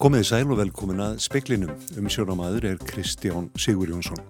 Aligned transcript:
Komiði 0.00 0.24
sæl 0.24 0.46
og 0.48 0.56
velkomin 0.56 1.00
að 1.04 1.18
speklinum. 1.20 1.74
Umsjónamaður 2.00 2.70
er 2.70 2.78
Kristján 2.88 3.50
Sigur 3.60 3.90
Jónsson. 3.92 4.22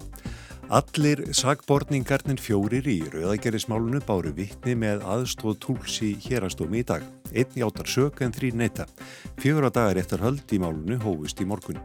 Allir 0.66 1.20
sagborningarnir 1.30 2.40
fjórir 2.42 2.88
í 2.90 2.96
rauðagerismálunu 3.12 4.00
báru 4.02 4.32
vittni 4.34 4.74
með 4.74 5.04
aðstóð 5.06 5.60
túls 5.62 6.00
í 6.02 6.16
hérastómi 6.24 6.80
í 6.82 6.88
dag. 6.88 7.04
Einn 7.30 7.54
játar 7.62 7.86
sök 7.86 8.18
en 8.26 8.34
þrý 8.34 8.50
neyta. 8.58 8.88
Fjóra 9.38 9.70
dagar 9.70 10.02
eftir 10.02 10.24
höld 10.26 10.50
í 10.50 10.58
málunu 10.58 10.98
hófust 11.04 11.38
í 11.38 11.46
morgun. 11.46 11.78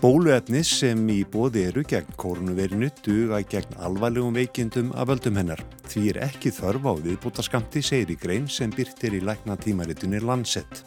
Bóluefnis 0.00 0.72
sem 0.80 1.04
í 1.12 1.20
bóði 1.28 1.66
eru 1.68 1.84
gegn 1.84 2.16
koronavirinu 2.16 2.88
duga 3.04 3.42
gegn 3.44 3.76
alvarlegum 3.84 4.40
veikindum 4.40 4.96
af 4.96 5.12
völdum 5.12 5.36
hennar. 5.42 5.60
Því 5.92 6.06
er 6.14 6.22
ekki 6.30 6.56
þörf 6.56 6.88
á 6.88 6.92
viðbútaskamti, 7.04 7.84
segir 7.84 8.16
í 8.16 8.20
grein 8.24 8.48
sem 8.48 8.72
byrtir 8.72 9.20
í 9.20 9.24
lækna 9.28 9.60
tímaritunni 9.60 10.24
landsett. 10.24 10.86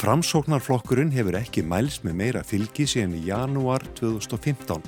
Framsóknarflokkurinn 0.00 1.10
hefur 1.12 1.36
ekki 1.36 1.60
mæls 1.68 1.98
með 2.00 2.14
meira 2.16 2.40
fylgi 2.46 2.86
síðan 2.88 3.18
í 3.18 3.26
janúar 3.26 3.82
2015, 3.98 4.86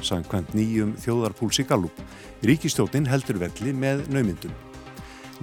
sangkvæmt 0.00 0.54
nýjum 0.56 0.94
þjóðarpúlsi 1.02 1.66
Gallup. 1.68 1.98
Ríkistjótin 2.48 3.04
heldur 3.10 3.42
velli 3.42 3.74
með 3.76 4.06
naumyndum. 4.14 4.54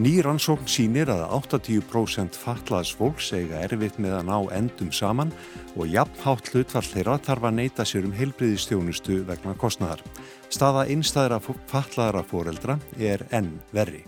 Ný 0.02 0.16
rannsókn 0.26 0.66
sínir 0.66 1.12
að 1.14 1.22
80% 1.38 2.40
fatlaðs 2.42 2.96
fólks 2.98 3.28
eiga 3.38 3.60
erfitt 3.68 4.00
með 4.02 4.16
að 4.18 4.26
ná 4.32 4.38
endum 4.58 4.90
saman 4.90 5.34
og 5.76 5.92
jafnhátt 5.92 6.50
hlutfall 6.50 6.88
þeirra 6.88 7.20
þarf 7.22 7.46
að 7.52 7.60
neyta 7.60 7.86
sér 7.86 8.08
um 8.10 8.16
heilbriðistjónustu 8.18 9.20
vegna 9.30 9.54
kostnæðar. 9.54 10.02
Staða 10.50 10.88
einstæðra 10.90 11.38
fatlaðara 11.46 12.26
fóreldra 12.26 12.80
er 12.98 13.28
enn 13.30 13.54
verri. 13.70 14.02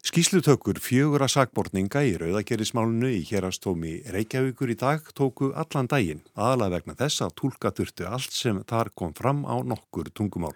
Skíslutökur 0.00 0.78
fjögur 0.80 1.20
að 1.20 1.34
sagbortninga 1.34 2.00
í 2.08 2.14
rauðagerismálunu 2.16 3.10
í 3.12 3.18
hérastómi 3.28 3.98
Reykjavíkur 4.08 4.70
í 4.72 4.76
dag 4.80 5.04
tóku 5.12 5.50
allan 5.52 5.90
daginn, 5.92 6.22
aðalega 6.32 6.78
vegna 6.78 6.94
þess 6.96 7.20
að 7.26 7.34
tólka 7.42 7.72
þurftu 7.76 8.06
allt 8.08 8.32
sem 8.32 8.62
þar 8.70 8.88
kom 8.96 9.12
fram 9.18 9.42
á 9.44 9.60
nokkur 9.60 10.08
tungumál. 10.16 10.54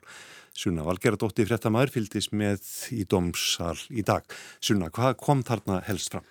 Sunna 0.57 0.87
Valgeradóttir 0.87 1.45
fréttamaður 1.51 1.93
fyldist 1.99 2.33
með 2.33 2.65
í 2.97 3.05
domsal 3.05 3.77
í 3.93 4.07
dag. 4.07 4.25
Sunna, 4.65 4.89
hvað 4.89 5.19
kom 5.21 5.45
þarna 5.45 5.83
helst 5.91 6.17
fram? 6.17 6.25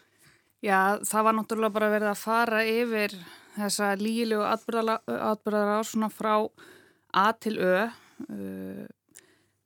Já, 0.65 0.97
það 1.05 1.27
var 1.27 1.37
náttúrulega 1.37 1.77
bara 1.77 1.91
verið 1.93 2.11
að 2.15 2.21
fara 2.23 2.65
yfir 2.65 3.17
þessa 3.59 3.93
lígilegu 4.01 4.41
atbyrðara 4.49 5.77
svona 5.85 6.09
frá 6.09 6.33
A 7.13 7.29
til 7.37 7.59
Ö. 7.61 7.85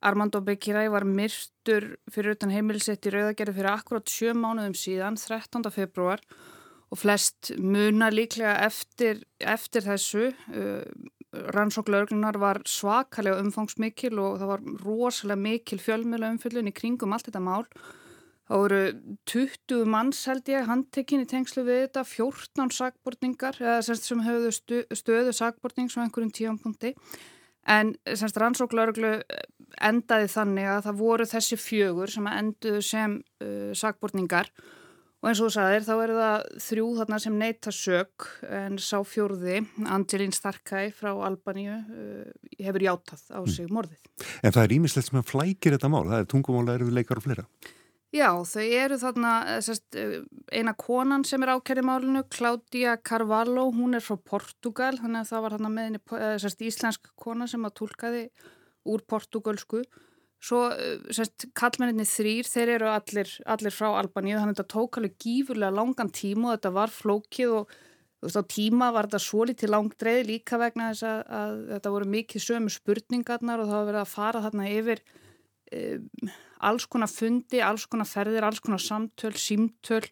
Armando 0.06 0.42
Bekiræ 0.46 0.88
var 0.94 1.06
myrstur 1.10 1.96
fyrir 2.14 2.36
utan 2.36 2.54
heimilsett 2.54 3.06
í 3.10 3.14
Rauðagerði 3.14 3.56
fyrir 3.58 3.72
akkurát 3.72 4.12
sjö 4.12 4.34
mánuðum 4.38 4.76
síðan, 4.78 5.18
13. 5.18 5.66
februar 5.74 6.22
og 6.94 7.02
flest 7.02 7.52
muna 7.58 8.12
líklega 8.14 8.60
eftir, 8.68 9.24
eftir 9.42 9.86
þessu. 9.88 10.32
Uh, 10.54 10.84
rannsóklauglunar 11.54 12.38
var 12.40 12.62
svakalega 12.70 13.42
umfangsmikil 13.44 14.16
og 14.22 14.38
það 14.40 14.52
var 14.54 14.62
rosalega 14.86 15.42
mikil 15.42 15.80
fjölmjöla 15.84 16.30
umfyllun 16.34 16.70
í 16.70 16.76
kringum 16.76 17.14
allt 17.14 17.28
þetta 17.28 17.42
mál. 17.44 17.66
Það 18.48 18.62
voru 18.64 18.82
20 19.28 19.90
manns 19.92 20.22
held 20.30 20.48
ég 20.48 20.70
handtekinn 20.70 21.26
í 21.26 21.28
tengslu 21.28 21.66
við 21.68 21.82
þetta, 21.84 22.06
14 22.08 22.72
sagbortningar 22.78 23.58
eða 23.60 23.98
sem 24.00 24.22
höfðu 24.24 24.54
stöðu 24.96 25.34
sagbortning 25.36 25.92
svo 25.92 26.06
einhverjum 26.06 26.32
tíampunkti 26.32 26.94
en 27.68 27.94
semst 28.16 28.40
rannsóklauglu 28.40 29.14
endaði 29.84 30.32
þannig 30.32 30.72
að 30.72 30.84
það 30.88 31.00
voru 31.04 31.28
þessi 31.28 31.60
fjögur 31.60 32.12
sem 32.12 32.28
enduðu 32.32 32.82
sem 32.86 33.20
uh, 33.44 33.72
sagbortningar 33.78 34.52
Og 35.18 35.32
eins 35.32 35.40
og 35.42 35.48
þú 35.50 35.54
sagðir 35.56 35.86
þá 35.88 35.94
eru 35.96 36.16
það 36.20 36.44
þrjú 36.62 36.88
þarna 37.00 37.18
sem 37.24 37.38
neyta 37.42 37.72
sök 37.74 38.26
en 38.54 38.76
sá 38.78 39.00
fjórði, 39.02 39.64
Angelín 39.90 40.36
Starkæ 40.36 40.84
frá 40.94 41.10
Albaníu, 41.26 41.74
uh, 41.74 42.52
hefur 42.62 42.86
játað 42.86 43.24
á 43.34 43.42
mm. 43.42 43.50
sig 43.56 43.74
morðið. 43.74 44.12
En 44.46 44.54
það 44.54 44.62
er 44.62 44.76
ímislegt 44.78 45.10
sem 45.10 45.18
að 45.18 45.32
flækir 45.32 45.74
þetta 45.74 45.90
mál, 45.90 46.04
það 46.06 46.22
er 46.22 46.30
tungumála, 46.34 46.78
eru 46.78 46.92
þið 46.92 47.00
leikar 47.00 47.22
og 47.22 47.26
fleira? 47.26 47.48
Já, 48.16 48.32
þau 48.48 48.64
eru 48.64 48.98
þarna, 48.98 49.32
eh, 49.52 49.62
sest, 49.62 49.84
eh, 49.96 50.22
eina 50.52 50.74
konan 50.74 51.26
sem 51.26 51.44
er 51.44 51.50
ákærið 51.58 51.84
málinu, 51.84 52.24
Claudia 52.30 52.96
Carvalho, 52.98 53.72
hún 53.72 53.96
er 53.96 54.00
frá 54.00 54.16
Portugal, 54.24 54.96
þannig 54.96 55.26
að 55.26 55.30
það 55.32 55.42
var 55.42 55.52
þarna 55.58 55.72
með 55.74 55.88
henni, 55.88 56.02
eh, 56.20 56.38
sest, 56.38 56.60
íslensk 56.60 57.10
kona 57.18 57.48
sem 57.48 57.64
að 57.64 57.76
tólkaði 57.76 58.30
úr 58.88 59.02
portugalsku 59.06 59.84
Svo 60.38 60.68
kallmenninni 61.58 62.06
þrýr, 62.06 62.46
þeir 62.46 62.72
eru 62.76 62.90
allir, 62.94 63.30
allir 63.50 63.74
frá 63.74 63.90
Albaníu 63.98 64.38
þannig 64.38 64.54
að 64.54 64.60
þetta 64.60 64.74
tók 64.76 65.00
alveg 65.00 65.16
gífurlega 65.24 65.74
langan 65.74 66.12
tíma 66.14 66.52
og 66.52 66.60
þetta 66.60 66.72
var 66.76 66.94
flókið 66.94 67.54
og 67.58 67.72
veist 68.22 68.38
á 68.38 68.46
tíma 68.46 68.92
var 68.94 69.10
þetta 69.10 69.22
svo 69.26 69.48
litið 69.50 69.74
langdreið 69.74 70.30
líka 70.30 70.60
vegna 70.62 70.92
þess 70.92 71.08
að, 71.10 71.24
að 71.40 71.56
þetta 71.72 71.94
voru 71.96 72.10
mikið 72.14 72.46
sömu 72.46 72.74
spurningarnar 72.74 73.64
og 73.64 73.72
það 73.72 73.80
var 73.80 73.90
verið 73.90 74.02
að 74.04 74.14
fara 74.14 74.44
þarna 74.46 74.70
yfir 74.76 75.04
um, 75.74 76.30
alls 76.60 76.88
konar 76.88 77.12
fundi, 77.12 77.62
alls 77.62 77.86
konar 77.86 78.10
ferðir, 78.10 78.44
alls 78.44 78.60
konar 78.60 78.82
samtöl, 78.82 79.36
símtöl 79.38 80.06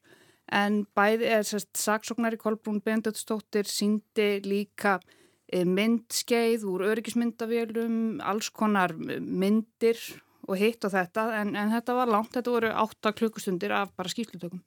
en 0.54 0.84
bæði 0.94 1.30
er 1.34 1.46
sérst 1.48 1.74
saksóknari 1.78 2.38
Kolbrún 2.38 2.84
Bendötsdóttir 2.86 3.66
síndi 3.66 4.42
líka 4.46 5.00
Eh, 5.46 5.62
myndskeið 5.62 6.64
úr 6.66 6.84
öryggismyndavélum, 6.90 8.18
alls 8.26 8.50
konar 8.50 8.96
myndir 8.98 10.00
og 10.50 10.58
hitt 10.58 10.82
og 10.88 10.94
þetta 10.96 11.28
en, 11.38 11.52
en 11.54 11.70
þetta 11.70 11.94
var 12.00 12.10
langt, 12.10 12.32
þetta 12.34 12.54
voru 12.54 12.72
8 12.82 13.14
klukkustundir 13.20 13.76
af 13.78 13.92
bara 13.94 14.10
skýrslutökum. 14.10 14.64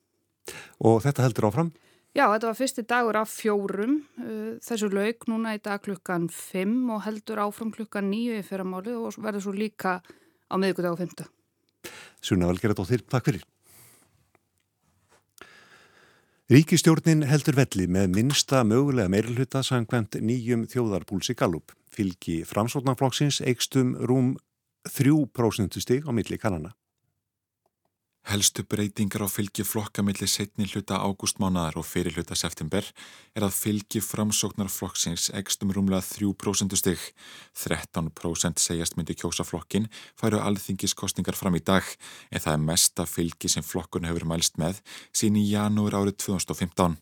Og 0.86 1.00
þetta 1.02 1.24
heldur 1.26 1.48
áfram? 1.50 1.72
Já, 2.14 2.24
þetta 2.30 2.48
var 2.48 2.58
fyrsti 2.60 2.84
dagur 2.88 3.18
af 3.18 3.32
fjórum, 3.32 3.98
eh, 4.22 4.54
þessu 4.62 4.90
laug 4.94 5.26
núna 5.30 5.56
í 5.58 5.62
dag 5.64 5.82
klukkan 5.82 6.30
5 6.30 6.78
og 6.94 7.02
heldur 7.08 7.42
áfram 7.42 7.74
klukkan 7.74 8.06
9 8.14 8.38
í 8.38 8.46
fyrramáli 8.46 8.94
og 8.94 9.18
verður 9.18 9.48
svo 9.48 9.56
líka 9.58 9.98
á 9.98 10.54
miðugudag 10.54 10.94
og 10.94 11.02
5. 11.02 11.26
Sunna 12.20 12.48
Valgeradóttir, 12.50 13.04
takk 13.06 13.30
fyrir. 13.30 13.44
Ríkistjórnin 16.48 17.26
heldur 17.28 17.58
velli 17.58 17.84
með 17.92 18.14
minsta 18.16 18.62
mögulega 18.64 19.12
meirulhuta 19.12 19.60
sangkvæmt 19.60 20.16
nýjum 20.24 20.62
þjóðarpúlsi 20.72 21.36
Gallup. 21.36 21.74
Fylgi 21.92 22.40
framsóknarflokksins 22.48 23.42
eigstum 23.44 23.92
rúm 24.00 24.30
3% 24.88 25.76
stig 25.84 26.08
á 26.08 26.10
milli 26.16 26.40
kannana. 26.40 26.72
Helstu 28.26 28.64
breytingar 28.68 29.22
á 29.24 29.28
fylgi 29.30 29.64
flokkamilli 29.64 30.26
setni 30.28 30.66
hluta 30.68 30.98
ágústmánaðar 31.00 31.78
og 31.80 31.86
fyrir 31.88 32.12
hluta 32.18 32.36
september 32.36 32.84
er 33.32 33.46
að 33.46 33.54
fylgi 33.56 34.02
framsóknar 34.04 34.68
flokksins 34.68 35.30
ekstum 35.38 35.72
rúmlega 35.72 36.02
3% 36.04 36.76
stygg. 36.76 37.00
13% 37.56 38.60
segjast 38.60 38.98
myndi 38.98 39.16
kjósa 39.16 39.46
flokkin 39.48 39.88
færu 40.20 40.42
alþingiskostningar 40.44 41.38
fram 41.38 41.56
í 41.56 41.64
dag 41.64 41.86
en 42.28 42.44
það 42.44 42.52
er 42.52 42.64
mesta 42.66 43.08
fylgi 43.08 43.48
sem 43.48 43.64
flokkun 43.64 44.10
hefur 44.10 44.28
mælst 44.28 44.60
með 44.60 44.82
sín 45.14 45.38
í 45.40 45.48
janúur 45.48 45.96
árið 45.96 46.18
2015. 46.26 46.98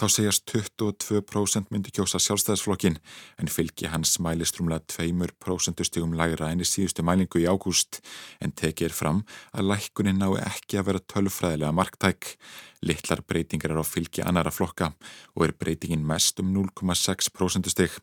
Þá 0.00 0.06
segjast 0.08 0.46
22% 0.48 1.68
myndi 1.70 1.92
kjósa 1.94 2.18
sjálfstæðisflokkin 2.22 2.96
en 3.42 3.50
fylgi 3.52 3.90
hans 3.92 4.16
mælist 4.24 4.56
rúmlega 4.58 4.82
2% 4.96 5.84
stígum 5.86 6.16
lægra 6.18 6.48
enn 6.50 6.64
í 6.64 6.68
síðustu 6.68 7.04
mælingu 7.06 7.42
í 7.42 7.46
ágúst 7.46 8.00
en 8.42 8.54
tekið 8.56 8.96
fram 8.96 9.22
að 9.52 9.68
lækkunin 9.70 10.18
ná 10.22 10.30
ekki 10.40 10.80
að 10.80 10.88
vera 10.88 11.06
tölfræðilega 11.12 11.76
marktæk. 11.76 12.34
Littlar 12.82 13.22
breytingar 13.28 13.76
er 13.76 13.84
á 13.84 13.86
fylgi 13.86 14.24
annara 14.24 14.50
flokka 14.50 14.94
og 15.36 15.44
er 15.46 15.56
breytingin 15.60 16.06
mest 16.08 16.40
um 16.42 16.50
0,6% 16.56 17.70
stíg. 17.70 18.00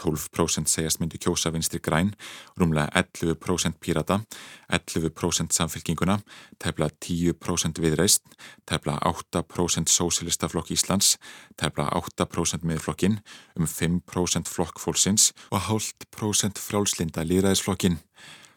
12% 0.00 0.70
segjast 0.70 1.00
myndi 1.00 1.18
kjósa 1.22 1.52
vinstri 1.54 1.80
græn, 1.82 2.12
rúmlega 2.58 2.88
11% 2.94 3.80
pírata, 3.80 4.20
11% 4.72 5.56
samfélkinguna, 5.56 6.18
tefla 6.62 6.88
10% 7.00 7.82
viðreist, 7.82 8.24
tefla 8.68 8.98
8% 9.08 9.92
sósilistaflokk 9.92 10.72
Íslands, 10.74 11.16
tefla 11.56 11.88
8% 11.96 12.66
miðflokkin, 12.66 13.20
um 13.56 13.66
5% 13.66 14.50
flokkfólksins 14.50 15.32
og 15.50 15.66
hálft 15.70 16.08
prosent 16.14 16.60
frjálslinda 16.60 17.24
líðræðisflokkin. 17.26 18.00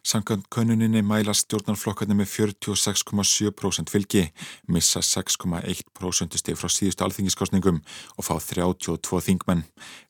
Samkvæmt 0.10 0.48
könuninni 0.50 1.04
mæla 1.06 1.36
stjórnarflokkarnir 1.38 2.18
með 2.18 2.32
46,7% 2.34 3.92
fylgi, 3.94 4.24
missa 4.66 5.04
6,1% 5.06 6.38
steg 6.40 6.58
frá 6.58 6.72
síðustu 6.74 7.06
alþingiskostningum 7.06 7.78
og 8.16 8.26
fá 8.26 8.40
32 8.42 9.20
þingmenn. 9.28 9.62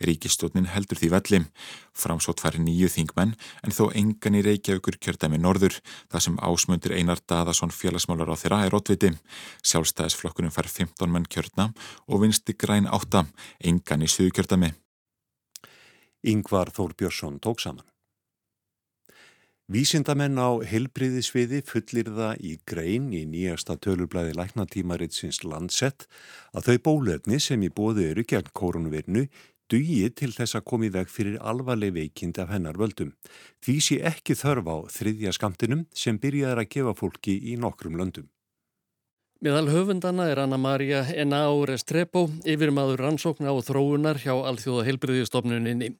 Ríkistjórnin 0.07 0.69
heldur 0.71 1.01
því 1.01 1.11
velli. 1.17 1.41
Framsótt 1.91 2.39
fær 2.39 2.55
nýju 2.63 2.87
þingmenn 2.95 3.35
en 3.35 3.75
þó 3.75 3.89
engan 3.91 4.39
í 4.39 4.45
Reykjavíkur 4.47 5.01
kjördæmi 5.03 5.41
norður, 5.43 5.81
það 6.07 6.25
sem 6.29 6.39
ásmundur 6.47 6.95
Einar 6.95 7.19
Daðarsson 7.19 7.75
félagsmálar 7.75 8.31
á 8.31 8.39
þeirra 8.39 8.63
er 8.69 8.79
ótviti. 8.79 9.11
Sjálfstæðisflokkurinn 9.67 10.55
fær 10.55 10.71
15 10.79 11.11
menn 11.11 11.27
kjördna 11.27 11.73
og 12.07 12.23
vinsti 12.23 12.55
græn 12.55 12.87
átta, 12.87 13.27
engan 13.59 14.07
í 14.07 14.07
suðu 14.07 14.31
kjördæmi. 14.31 14.71
Yngvar 16.23 16.71
Þór 16.71 16.95
Björnsson 16.95 17.43
tók 17.43 17.59
saman. 17.59 17.83
Vísindamenn 19.69 20.39
á 20.41 20.49
helbriðisviði 20.65 21.59
fullir 21.61 22.07
það 22.09 22.39
í 22.41 22.55
grein 22.65 23.11
í 23.13 23.19
nýjasta 23.29 23.75
tölublaði 23.77 24.33
læknatímaritsins 24.39 25.43
landsett 25.45 26.07
að 26.57 26.71
þau 26.71 26.79
bólefni 26.87 27.37
sem 27.37 27.61
í 27.61 27.69
bóðu 27.69 28.07
eru 28.07 28.23
gegn 28.25 28.49
koronavirnu 28.57 29.27
dugi 29.69 30.09
til 30.09 30.31
þess 30.33 30.57
að 30.57 30.65
komi 30.71 30.89
veg 30.89 31.13
fyrir 31.13 31.37
alvarleg 31.51 31.93
veikind 31.99 32.41
af 32.41 32.49
hennar 32.49 32.81
völdum. 32.81 33.13
Því 33.61 33.77
sé 33.85 33.99
ekki 34.09 34.33
þörf 34.41 34.73
á 34.73 34.77
þriðja 34.89 35.37
skamtinum 35.37 35.85
sem 35.93 36.17
byrjaður 36.17 36.63
að 36.65 36.71
gefa 36.73 36.97
fólki 36.97 37.37
í 37.53 37.53
nokkrum 37.61 38.01
löndum. 38.01 38.25
Meðal 39.45 39.69
höfundana 39.69 40.31
er 40.33 40.41
Anna-Maria 40.47 41.05
Enau 41.13 41.61
Restrepo, 41.69 42.25
yfirmaður 42.41 43.05
rannsókna 43.05 43.53
og 43.53 43.67
þróunar 43.69 44.17
hjá 44.19 44.33
Alþjóða 44.33 44.89
heilbriðistofnuninni. 44.89 45.93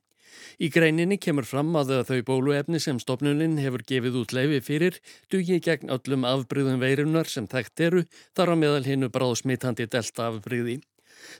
Í 0.59 0.69
greininni 0.73 1.17
kemur 1.21 1.47
fram 1.47 1.73
að 1.79 1.95
þau 2.09 2.19
bóluefni 2.27 2.81
sem 2.83 2.99
stopnunin 2.99 3.57
hefur 3.63 3.85
gefið 3.91 4.21
út 4.21 4.35
leifi 4.35 4.61
fyrir 4.65 4.99
dugi 5.31 5.59
gegn 5.63 5.93
öllum 5.95 6.27
afbríðum 6.27 6.81
veirunar 6.83 7.31
sem 7.31 7.47
þekkt 7.47 7.85
eru 7.87 8.05
þar 8.37 8.53
á 8.53 8.55
meðal 8.63 8.85
hinnu 8.87 9.11
bráðsmitandi 9.13 9.87
delta 9.87 10.29
afbríði. 10.29 10.79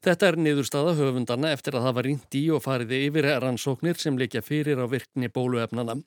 Þetta 0.04 0.28
er 0.30 0.38
niðurstaða 0.44 0.96
höfundana 1.00 1.52
eftir 1.56 1.78
að 1.78 1.86
það 1.88 1.98
var 1.98 2.08
rínt 2.10 2.40
í 2.40 2.46
og 2.56 2.64
fariði 2.66 3.04
yfir 3.08 3.28
rannsóknir 3.44 4.00
sem 4.00 4.18
leikja 4.20 4.44
fyrir 4.46 4.82
á 4.84 4.86
virkni 4.92 5.32
bóluefnana. 5.32 6.00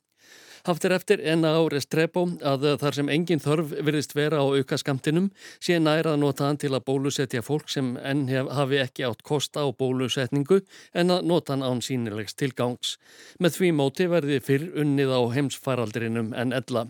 Haftir 0.62 0.92
eftir 0.94 1.18
enna 1.26 1.56
á 1.58 1.62
Restrepo 1.66 2.22
að 2.46 2.68
þar 2.78 2.94
sem 2.94 3.08
engin 3.10 3.40
þörf 3.42 3.72
virðist 3.82 4.12
vera 4.14 4.38
á 4.38 4.46
auka 4.46 4.76
skamtinum 4.78 5.32
sé 5.58 5.80
næra 5.82 6.12
að 6.14 6.20
nota 6.22 6.46
hann 6.46 6.60
til 6.62 6.70
að 6.70 6.84
bólusetja 6.86 7.42
fólk 7.42 7.66
sem 7.72 7.96
enn 7.98 8.28
hef, 8.30 8.46
hafi 8.46 8.78
ekki 8.78 9.02
átt 9.08 9.24
kosta 9.26 9.66
á 9.66 9.74
bólusetningu 9.74 10.60
en 10.94 11.10
að 11.10 11.26
nota 11.26 11.56
hann 11.56 11.66
án 11.66 11.82
sínilegs 11.82 12.38
tilgangs. 12.38 12.94
Með 13.42 13.58
því 13.58 13.72
móti 13.74 14.06
verði 14.06 14.38
fyrr 14.38 14.68
unnið 14.84 15.10
á 15.10 15.20
heimsfaraldrinum 15.34 16.30
en 16.30 16.54
ella. 16.54 16.86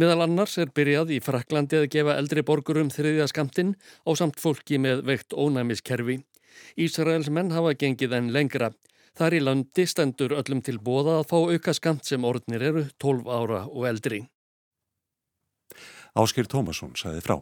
Miðal 0.00 0.24
annars 0.24 0.56
er 0.56 0.72
byrjað 0.72 1.12
í 1.12 1.20
Fraklandi 1.20 1.82
að 1.82 1.90
gefa 1.92 2.16
eldri 2.16 2.40
borgurum 2.40 2.88
þriðja 2.94 3.28
skamtin 3.28 3.76
á 4.08 4.16
samt 4.16 4.40
fólki 4.40 4.80
með 4.80 5.04
veikt 5.04 5.36
ónæmiskerfi. 5.36 6.22
Ísraels 6.80 7.28
menn 7.28 7.52
hafa 7.52 7.76
gengið 7.76 8.16
enn 8.16 8.32
lengra. 8.32 8.72
Þar 9.18 9.34
í 9.34 9.38
landi 9.42 9.84
stendur 9.90 10.36
öllum 10.38 10.60
til 10.62 10.76
bóða 10.78 11.16
að 11.18 11.24
fá 11.32 11.38
auka 11.50 11.72
skamt 11.74 12.06
sem 12.06 12.22
orðnir 12.22 12.62
eru 12.68 12.84
12 13.02 13.26
ára 13.26 13.64
og 13.66 13.88
eldri. 13.90 14.20
Áskil 16.14 16.46
Tómasson 16.46 16.94
saði 16.98 17.24
frá. 17.24 17.40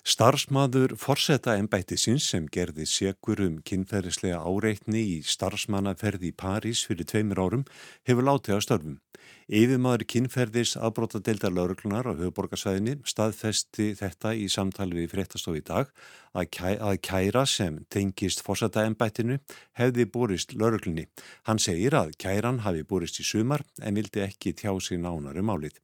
Starfsmaður 0.00 0.94
forsetta 0.96 1.52
ennbættisins 1.60 2.24
sem 2.32 2.46
gerði 2.48 2.86
segur 2.88 3.42
um 3.44 3.58
kynferðislega 3.68 4.38
áreitni 4.40 5.02
í 5.04 5.16
starfsmannaferði 5.28 6.30
í 6.30 6.36
París 6.40 6.86
fyrir 6.88 7.04
tveimur 7.04 7.42
árum 7.44 7.64
hefur 8.08 8.24
látið 8.24 8.56
á 8.56 8.60
störfum. 8.64 8.94
Yfirmaður 9.50 10.06
kynferðis 10.08 10.72
aðbrótadeildar 10.80 11.52
lauruglunar 11.52 12.08
á 12.08 12.16
höfuborgarsvæðinni 12.16 12.94
staðfesti 13.04 13.90
þetta 13.98 14.32
í 14.32 14.46
samtali 14.48 15.02
við 15.02 15.10
fréttastof 15.12 15.58
í 15.58 15.64
dag 15.68 15.90
að, 16.32 16.46
kæ, 16.48 16.70
að 16.80 16.96
kæra 17.04 17.44
sem 17.44 17.82
tengist 17.92 18.40
forsetta 18.46 18.86
ennbættinu 18.88 19.36
hefði 19.76 20.06
borist 20.08 20.54
lauruglunni. 20.56 21.10
Hann 21.44 21.60
segir 21.60 21.98
að 21.98 22.14
kæran 22.16 22.62
hafi 22.64 22.86
borist 22.88 23.20
í 23.20 23.26
sumar 23.26 23.66
en 23.82 24.00
vildi 24.00 24.24
ekki 24.24 24.54
tjá 24.56 24.72
sig 24.80 25.02
nánarum 25.02 25.52
málið. 25.52 25.76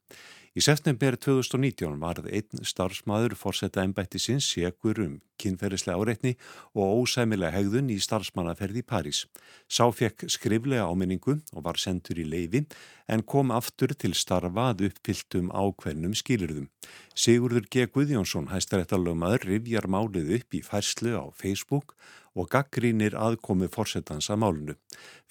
Í 0.57 0.63
september 0.65 1.19
2019 1.21 1.99
varð 2.01 2.31
einn 2.33 2.63
starfsmæður 2.65 3.35
fórsetta 3.37 3.83
ennbætti 3.85 4.17
sinns 4.17 4.47
segur 4.49 5.03
um 5.05 5.19
kynferðislega 5.37 6.01
áreitni 6.01 6.33
og 6.73 7.03
ósæmilega 7.03 7.53
hegðun 7.59 7.91
í 7.93 7.99
starfsmannaferði 8.01 8.81
í 8.81 8.87
París. 8.89 9.27
Sá 9.69 9.85
fekk 9.93 10.25
skriflega 10.33 10.87
áminningu 10.89 11.37
og 11.53 11.67
var 11.67 11.77
sendur 11.77 12.23
í 12.23 12.25
leifi 12.25 12.65
en 13.13 13.27
kom 13.35 13.53
aftur 13.53 13.93
til 13.93 14.15
starfað 14.17 14.87
uppfylltum 14.89 15.53
ákveðnum 15.53 16.17
skilurðum. 16.17 16.71
Sigurður 17.13 17.69
G. 17.69 17.85
Guðjónsson 17.93 18.49
hæstaréttalögmaður 18.49 19.51
rivjar 19.51 19.93
málið 19.93 20.39
upp 20.39 20.57
í 20.57 20.65
færslu 20.65 21.21
á 21.21 21.29
Facebook 21.37 21.99
og 22.37 22.51
gaggrínir 22.53 23.17
aðkomi 23.17 23.69
fórsetans 23.73 24.29
að 24.31 24.41
málunu. 24.43 24.75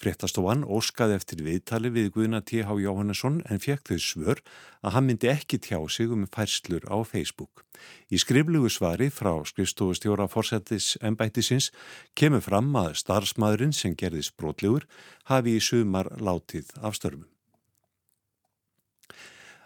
Fréttastofan 0.02 0.64
óskaði 0.66 1.16
eftir 1.16 1.44
viðtali 1.46 1.92
við 1.94 2.10
Guðna 2.16 2.42
T.H. 2.42 2.66
Jóhannesson 2.82 3.38
en 3.46 3.62
fekk 3.62 3.92
þau 3.92 4.00
svör 4.02 4.42
að 4.82 4.96
hann 4.96 5.06
myndi 5.06 5.30
ekki 5.30 5.60
tjá 5.62 5.78
sig 5.88 6.10
um 6.10 6.26
færslur 6.26 6.84
á 6.90 6.96
Facebook. 7.06 7.62
Í 8.10 8.18
skriflugu 8.18 8.72
svari 8.72 9.08
frá 9.12 9.32
skrifstofustjóra 9.46 10.26
fórsetis 10.32 10.96
ennbættisins 11.00 11.70
kemur 12.18 12.44
fram 12.44 12.74
að 12.82 12.98
starfsmæðurinn 13.04 13.76
sem 13.76 13.94
gerðis 13.94 14.32
brotlegur 14.34 14.88
hafi 15.30 15.56
í 15.56 15.62
sumar 15.62 16.10
látið 16.18 16.74
af 16.82 16.98
störfum. 16.98 17.35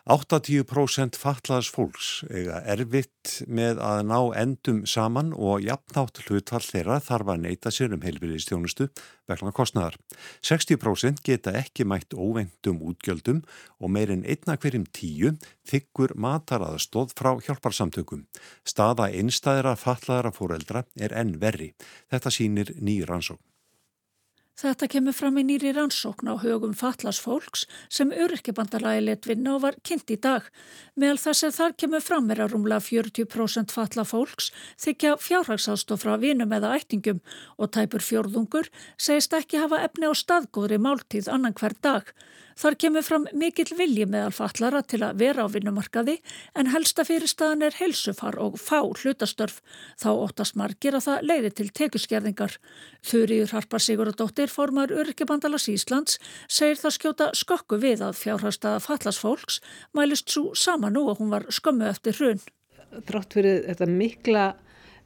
80% 0.08 1.18
fatlaðs 1.20 1.68
fólks 1.72 2.08
eiga 2.30 2.60
erfitt 2.72 3.40
með 3.46 3.80
að 3.84 4.00
ná 4.08 4.18
endum 4.40 4.80
saman 4.88 5.34
og 5.36 5.60
jafnátt 5.66 6.22
hlutfall 6.24 6.62
þeirra 6.64 7.00
þarf 7.04 7.32
að 7.34 7.42
neyta 7.44 7.72
sér 7.74 7.92
um 7.96 8.04
heilbyrðistjónustu 8.06 8.88
vegna 9.28 9.52
kostnæðar. 9.54 9.98
60% 10.46 11.20
geta 11.26 11.52
ekki 11.60 11.84
mætt 11.84 12.16
óvendum 12.16 12.80
útgjöldum 12.80 13.44
og 13.78 13.92
meirinn 13.92 14.24
einna 14.24 14.56
hverjum 14.56 14.88
tíu 14.88 15.34
þykkur 15.68 16.16
mataraðstóð 16.16 17.14
frá 17.18 17.34
hjálparsamtökum. 17.44 18.24
Staða 18.64 19.10
einstæðra 19.12 19.76
fatlaðara 19.76 20.32
fóreldra 20.34 20.86
er 20.96 21.14
enn 21.14 21.36
verri. 21.42 21.74
Þetta 22.10 22.34
sínir 22.34 22.74
nýjur 22.80 23.18
ansókn. 23.20 23.44
Þetta 24.60 24.90
kemur 24.92 25.14
fram 25.16 25.38
í 25.40 25.42
nýri 25.48 25.70
rannsókn 25.72 26.28
á 26.28 26.36
högum 26.42 26.74
fatlas 26.76 27.16
fólks 27.24 27.62
sem 27.88 28.10
öryrkjabandalagi 28.12 29.06
let 29.06 29.28
vinna 29.30 29.54
og 29.54 29.62
var 29.62 29.78
kynnt 29.80 30.12
í 30.12 30.18
dag. 30.20 30.50
Meðal 31.00 31.20
þess 31.22 31.46
að 31.46 31.54
þar 31.56 31.76
kemur 31.80 32.04
fram 32.04 32.28
er 32.34 32.42
að 32.44 32.52
rúmlega 32.52 32.84
40% 32.84 33.72
fatla 33.72 34.04
fólks 34.04 34.50
þykja 34.84 35.14
fjárhagsástof 35.24 36.04
frá 36.04 36.18
vinum 36.20 36.52
eða 36.52 36.74
ættingum 36.76 37.22
og 37.56 37.72
tæpur 37.72 38.04
fjórðungur 38.04 38.68
segist 39.00 39.32
ekki 39.38 39.62
hafa 39.62 39.80
efni 39.86 40.12
á 40.12 40.12
staðgóðri 40.12 40.76
máltíð 40.76 41.32
annan 41.32 41.56
hver 41.56 41.78
dag. 41.80 42.12
Þar 42.60 42.74
kemur 42.76 43.04
fram 43.06 43.22
mikill 43.40 43.70
vilji 43.72 44.04
meðal 44.04 44.34
fallara 44.36 44.82
til 44.84 44.98
að 45.06 45.22
vera 45.22 45.46
á 45.46 45.48
vinnumarkaði 45.48 46.18
en 46.60 46.68
helsta 46.68 47.06
fyrirstaðan 47.08 47.64
er 47.64 47.78
helsufar 47.78 48.36
og 48.36 48.58
fá 48.60 48.82
hlutastörf. 48.84 49.62
Þá 49.96 50.10
óttast 50.12 50.58
margir 50.60 50.98
að 50.98 51.06
það 51.06 51.24
leiði 51.30 51.52
til 51.56 51.68
tekuskerðingar. 51.80 52.58
Þurriður 53.00 53.54
Harpar 53.56 53.84
Sigurðardóttir, 53.86 54.52
formar 54.52 54.92
Örkjabandalars 54.92 55.70
Íslands, 55.72 56.18
segir 56.52 56.76
það 56.82 56.96
skjóta 56.98 57.30
skokku 57.40 57.80
við 57.80 58.04
að 58.04 58.18
fjárhastaða 58.20 58.84
fallas 58.84 59.20
fólks 59.24 59.62
mælist 59.96 60.28
svo 60.28 60.50
sama 60.52 60.92
nú 60.92 61.06
og 61.08 61.22
hún 61.22 61.32
var 61.32 61.48
skömmu 61.48 61.88
eftir 61.88 62.20
hrun. 62.20 62.44
Þrátt 63.08 63.38
fyrir 63.38 63.64
þetta 63.70 63.88
mikla 63.88 64.44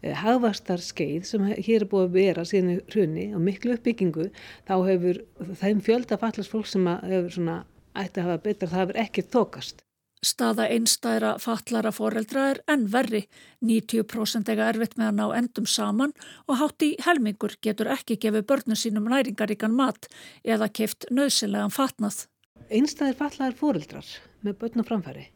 Eh, 0.04 0.12
hagvastar 0.20 0.82
skeið 0.84 1.24
sem 1.24 1.44
hér 1.48 1.84
er 1.84 1.88
búið 1.88 2.02
að 2.04 2.16
vera 2.18 2.42
síðan 2.44 2.82
hrunni 2.92 3.30
og 3.32 3.40
miklu 3.40 3.78
uppbyggingu 3.78 4.26
þá 4.68 4.74
hefur 4.90 5.22
þeim 5.62 5.80
fjölda 5.86 6.18
fallast 6.20 6.52
fólk 6.52 6.68
sem 6.68 6.84
hefur 6.90 7.32
svona 7.32 7.54
ætti 7.96 8.20
að 8.20 8.28
hafa 8.28 8.42
betra 8.44 8.68
það 8.68 8.82
hefur 8.82 9.00
ekki 9.04 9.24
þokast. 9.32 9.80
Staða 10.24 10.66
einstæðra 10.72 11.32
fallara 11.40 11.92
foreldra 11.92 12.44
er 12.52 12.60
enn 12.72 12.84
verri. 12.92 13.22
90% 13.64 14.52
ega 14.52 14.68
erfitt 14.72 14.98
með 15.00 15.10
að 15.10 15.18
ná 15.20 15.24
endum 15.40 15.68
saman 15.68 16.14
og 16.48 16.60
hátt 16.60 16.84
í 16.84 16.92
helmingur 17.04 17.56
getur 17.64 17.92
ekki 17.96 18.20
gefið 18.20 18.48
börnum 18.52 18.80
sínum 18.80 19.08
næringaríkan 19.08 19.76
mat 19.76 20.08
eða 20.44 20.68
keft 20.68 21.08
nöðsilegan 21.12 21.72
fatnað. 21.72 22.26
Einstæðir 22.68 23.20
fallar 23.20 23.56
foreldrar 23.56 24.16
með 24.44 24.60
börnum 24.60 24.88
framfæri, 24.88 25.28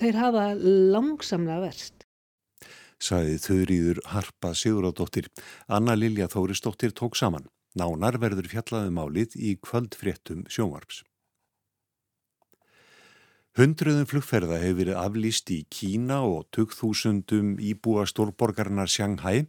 þeir 0.00 0.20
hafa 0.20 0.48
langsamlega 0.56 1.68
verst 1.68 2.03
saði 3.04 3.38
þauðrýður 3.44 4.00
Harpa 4.12 4.52
Sigurðardóttir. 4.56 5.28
Anna 5.68 5.96
Lilja 5.98 6.30
Þórisdóttir 6.32 6.94
tók 6.96 7.18
saman. 7.20 7.50
Nánar 7.76 8.20
verður 8.22 8.48
fjallaðum 8.52 9.00
álið 9.02 9.34
í 9.36 9.56
kvöldfréttum 9.60 10.46
sjónvarps. 10.48 11.02
Hundruðum 13.54 14.08
flugferða 14.10 14.56
hefur 14.58 14.80
verið 14.80 14.96
aflýst 14.98 15.50
í 15.54 15.60
Kína 15.70 16.16
og 16.26 16.48
2000 16.56 17.60
íbúa 17.62 18.02
stórborgarnar 18.10 18.90
Shanghai 18.90 19.44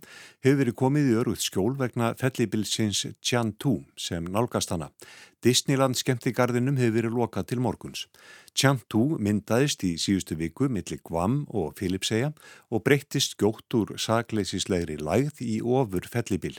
hefur 0.46 0.60
verið 0.60 0.76
komið 0.78 1.10
í 1.10 1.16
öruð 1.24 1.40
skjól 1.42 1.74
vegna 1.80 2.12
fellibilsins 2.20 3.02
Tiantu 3.26 3.80
sem 3.98 4.30
nálgast 4.30 4.76
hana. 4.76 4.92
Disneyland 5.42 5.98
skemmtigarðinum 5.98 6.78
hefur 6.78 7.00
verið 7.00 7.18
lokað 7.18 7.50
til 7.50 7.64
morguns. 7.66 8.06
Tiantu 8.56 9.18
myndaðist 9.22 9.84
í 9.86 9.92
síðustu 10.02 10.38
viku 10.40 10.70
millir 10.72 11.02
Guam 11.06 11.42
og 11.50 11.76
Filipsæja 11.78 12.32
og 12.74 12.82
breyttist 12.88 13.36
skjótt 13.36 13.78
úr 13.78 13.94
sakleisislegri 14.02 14.98
lægð 14.98 15.44
í 15.46 15.60
ofur 15.62 16.08
fellibil. 16.10 16.56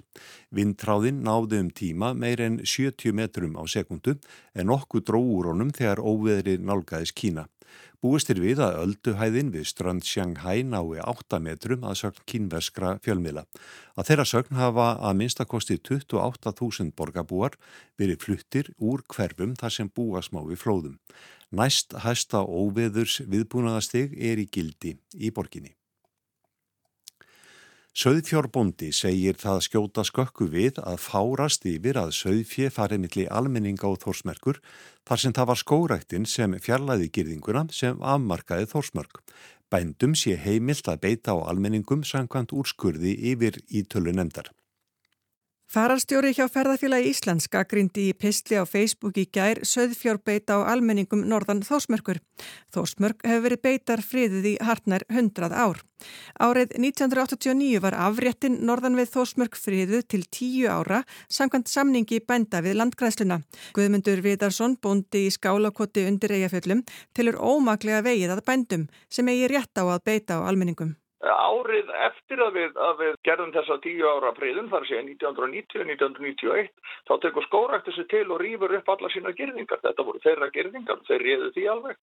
Vindtráðin 0.54 1.22
náði 1.26 1.62
um 1.64 1.70
tíma 1.70 2.12
meir 2.14 2.42
en 2.46 2.60
70 2.62 3.16
metrum 3.16 3.58
á 3.58 3.66
sekundu 3.70 4.14
en 4.54 4.70
okkur 4.76 5.02
dróur 5.02 5.50
honum 5.50 5.74
þegar 5.74 6.04
óveðri 6.06 6.54
nálgæðis 6.62 7.14
Kína. 7.16 7.35
Kína. 7.36 7.48
Búist 8.00 8.30
er 8.30 8.38
við 8.40 8.60
að 8.62 8.76
ölduhæðin 8.82 9.50
við 9.52 9.66
strand 9.68 10.04
Shanghai 10.04 10.62
nái 10.62 11.00
8 11.00 11.40
metrum 11.42 11.84
að 11.84 11.98
sögn 12.00 12.24
kínverskra 12.28 12.98
fjölmiðla. 13.04 13.46
Að 13.96 14.06
þeirra 14.08 14.26
sögn 14.28 14.56
hafa 14.60 14.88
að 15.00 15.16
minnstakosti 15.20 15.78
28.000 15.80 16.92
borgarbúar 16.96 17.56
verið 17.98 18.22
fluttir 18.22 18.70
úr 18.78 19.02
hverfum 19.08 19.56
þar 19.56 19.72
sem 19.72 19.90
búa 19.90 20.22
smá 20.22 20.44
við 20.44 20.62
flóðum. 20.62 21.00
Næst 21.50 21.96
hæsta 22.04 22.44
óveðurs 22.44 23.22
viðbúnaðastig 23.26 24.14
er 24.16 24.38
í 24.38 24.46
gildi 24.46 24.96
í 25.16 25.32
borginni. 25.32 25.74
Söðfjórbóndi 27.96 28.90
segir 28.92 29.38
það 29.40 29.62
skjóta 29.64 30.02
skökku 30.04 30.50
við 30.52 30.76
að 30.82 30.98
fárast 31.00 31.62
yfir 31.64 31.96
að 31.96 32.10
söðfjö 32.12 32.68
farið 32.74 33.00
millir 33.06 33.30
almenninga 33.32 33.88
og 33.88 34.02
þórsmerkur 34.02 34.58
þar 35.08 35.22
sem 35.22 35.34
það 35.38 35.48
var 35.48 35.60
skóræktinn 35.62 36.28
sem 36.28 36.58
fjarlæði 36.60 37.08
girðinguna 37.16 37.62
sem 37.72 38.04
afmarkaði 38.04 38.68
þórsmörk. 38.74 39.22
Bændum 39.72 40.12
sé 40.12 40.36
heimilt 40.36 40.92
að 40.92 41.00
beita 41.06 41.40
á 41.40 41.48
almenningum 41.48 42.04
samkvæmt 42.04 42.52
úrskurði 42.52 43.16
yfir 43.32 43.56
ítölu 43.72 44.12
nefndar. 44.12 44.52
Fararstjóri 45.66 46.30
hjá 46.30 46.44
ferðarfélagi 46.46 47.08
Íslenska 47.10 47.64
grindi 47.66 48.04
í 48.06 48.14
pistli 48.14 48.54
á 48.54 48.62
Facebook 48.62 49.16
í 49.18 49.24
gær 49.34 49.58
söðfjórbeita 49.66 50.60
á 50.62 50.70
almenningum 50.70 51.24
norðan 51.26 51.64
Þósmörkur. 51.66 52.20
Þósmörk 52.70 53.24
hefur 53.26 53.42
verið 53.48 53.62
beitar 53.64 54.02
friðið 54.06 54.46
í 54.52 54.52
hartnær 54.62 55.02
100 55.10 55.50
ár. 55.50 55.80
Árið 56.38 56.76
1989 56.78 57.80
var 57.82 57.96
afréttin 57.98 58.60
norðan 58.68 58.94
við 58.94 59.10
Þósmörk 59.16 59.58
friðuð 59.58 60.04
til 60.06 60.22
10 60.22 60.68
ára 60.70 61.00
samkvæmt 61.26 61.72
samningi 61.72 62.20
bænda 62.22 62.60
við 62.62 62.78
landgræðsluna. 62.78 63.40
Guðmundur 63.74 64.22
Vidarsson, 64.22 64.76
bondi 64.78 65.24
í 65.26 65.32
skálakoti 65.34 66.06
undir 66.06 66.36
eigafjöllum, 66.36 66.84
tilur 67.10 67.40
ómaklega 67.42 68.04
vegið 68.06 68.36
að 68.36 68.44
bændum 68.46 68.86
sem 69.10 69.34
eigi 69.34 69.50
rétt 69.50 69.82
á 69.82 69.82
að 69.82 70.04
beita 70.06 70.38
á 70.38 70.46
almenningum. 70.46 70.94
Árið 71.24 71.88
eftir 72.06 72.40
að 72.44 72.58
við, 72.58 72.74
að 72.76 72.98
við 73.00 73.14
gerðum 73.24 73.52
þessa 73.54 73.76
tíu 73.80 74.04
ára 74.04 74.32
príðun, 74.36 74.68
þar 74.68 74.84
sé 74.84 74.98
1990-1991, 75.00 76.68
þá 77.08 77.12
tekur 77.22 77.46
skóraktu 77.46 77.94
sér 77.96 78.08
til 78.10 78.26
og 78.34 78.42
rýfur 78.42 78.74
upp 78.76 78.90
alla 78.92 79.10
sína 79.14 79.32
gerðingar. 79.38 79.80
Þetta 79.80 80.04
voru 80.04 80.20
þeirra 80.26 80.50
gerðingar, 80.52 81.00
þeir 81.08 81.24
reyðu 81.24 81.50
því 81.56 81.66
alveg. 81.72 81.98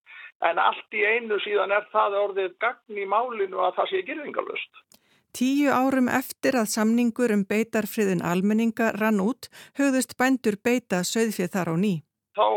En 0.49 0.63
allt 0.65 0.97
í 0.97 1.05
einu 1.05 1.37
síðan 1.45 1.75
er 1.77 1.85
það 1.93 2.19
orðið 2.23 2.57
gagn 2.65 3.03
í 3.03 3.05
málinu 3.05 3.61
að 3.61 3.77
það 3.77 3.91
sé 3.93 4.03
gerðingarlust. 4.09 4.83
Tíu 5.33 5.69
árum 5.73 6.09
eftir 6.13 6.57
að 6.57 6.73
samningur 6.73 7.33
um 7.33 7.45
beitarfriðin 7.49 8.25
almenninga 8.25 8.91
rann 8.97 9.21
út, 9.21 9.49
höfðust 9.77 10.17
bændur 10.17 10.57
beita 10.61 11.01
söðfið 11.05 11.53
þar 11.53 11.73
á 11.73 11.75
ný. 11.77 11.93
Þá 12.37 12.49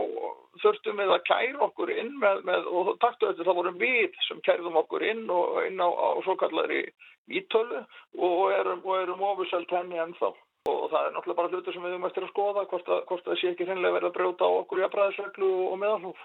þurftum 0.63 1.01
við 1.01 1.13
að 1.15 1.25
kæra 1.29 1.63
okkur 1.67 1.93
inn 1.93 2.13
með, 2.23 2.43
með, 2.49 2.69
og 2.71 2.91
taktu 3.03 3.29
þetta, 3.31 3.47
það 3.49 3.59
vorum 3.61 3.79
við 3.81 4.19
sem 4.29 4.43
kærðum 4.47 4.81
okkur 4.83 5.05
inn 5.07 5.25
og 5.33 5.61
inn 5.67 5.83
á, 5.83 5.89
á 5.89 6.09
svo 6.27 6.37
kallari 6.41 6.83
ítölu 7.27 7.83
og 8.19 8.43
erum, 8.55 8.85
erum 9.01 9.25
ofursöld 9.31 9.73
henni 9.75 10.01
ennþá. 10.03 10.33
Og 10.67 10.87
það 10.91 11.03
er 11.03 11.13
náttúrulega 11.15 11.41
bara 11.41 11.53
hlutur 11.53 11.75
sem 11.75 11.85
við 11.85 11.95
höfum 11.95 12.09
eftir 12.09 12.27
að 12.27 12.33
skoða 12.33 12.65
hvort 12.71 12.89
að, 12.91 13.03
hvort 13.11 13.27
að 13.27 13.33
það 13.33 13.41
sé 13.41 13.53
ekki 13.53 13.69
hreinlega 13.69 13.97
verið 13.99 14.11
að 14.11 14.17
brjóta 14.17 14.49
á 14.49 14.59
okkur 14.63 14.81
í 14.81 14.87
aðbræðisreglu 14.87 15.51
og 15.67 15.77
meðalhóf. 15.83 16.25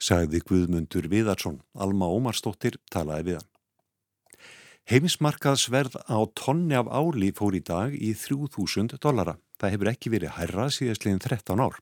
Sagði 0.00 0.40
Guðmundur 0.44 1.08
Viðarsson, 1.12 1.60
Alma 1.80 2.08
Ómarsdóttir 2.12 2.78
talaði 2.92 3.30
við 3.30 3.38
hann. 3.40 3.50
Heimismarkaðsverð 4.84 5.94
á 6.12 6.18
tonni 6.36 6.76
af 6.76 6.90
áli 6.92 7.30
fór 7.32 7.56
í 7.56 7.62
dag 7.64 7.94
í 7.96 8.10
3000 8.20 8.98
dollara. 9.00 9.38
Það 9.64 9.72
hefur 9.72 9.88
ekki 9.88 10.10
verið 10.12 10.32
hærra 10.36 10.64
síðastliðin 10.74 11.22
13 11.24 11.60
ár. 11.64 11.76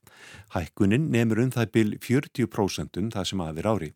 Hækkunin 0.55 1.09
nefnur 1.11 1.41
um 1.43 1.49
það 1.51 1.73
byl 1.75 1.89
40% 2.05 3.01
það 3.11 3.27
sem 3.27 3.43
aðver 3.43 3.69
ári. 3.73 3.89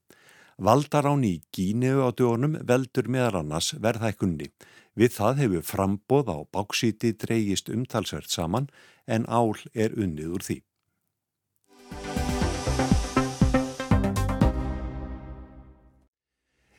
Valdarán 0.58 1.22
í 1.22 1.36
Gíneu 1.54 2.02
á 2.02 2.10
dögunum 2.10 2.58
veldur 2.66 3.06
meðal 3.06 3.44
annars 3.44 3.76
verðhækkunni. 3.78 4.50
Við 4.98 5.14
það 5.20 5.42
hefur 5.44 5.66
frambóð 5.70 6.34
á 6.34 6.38
báksíti 6.50 7.14
dreygist 7.14 7.70
umtalsvert 7.70 8.26
saman 8.26 8.66
en 9.06 9.30
ál 9.30 9.54
er 9.70 9.94
unnið 9.94 10.34
úr 10.34 10.48
því. 10.48 10.58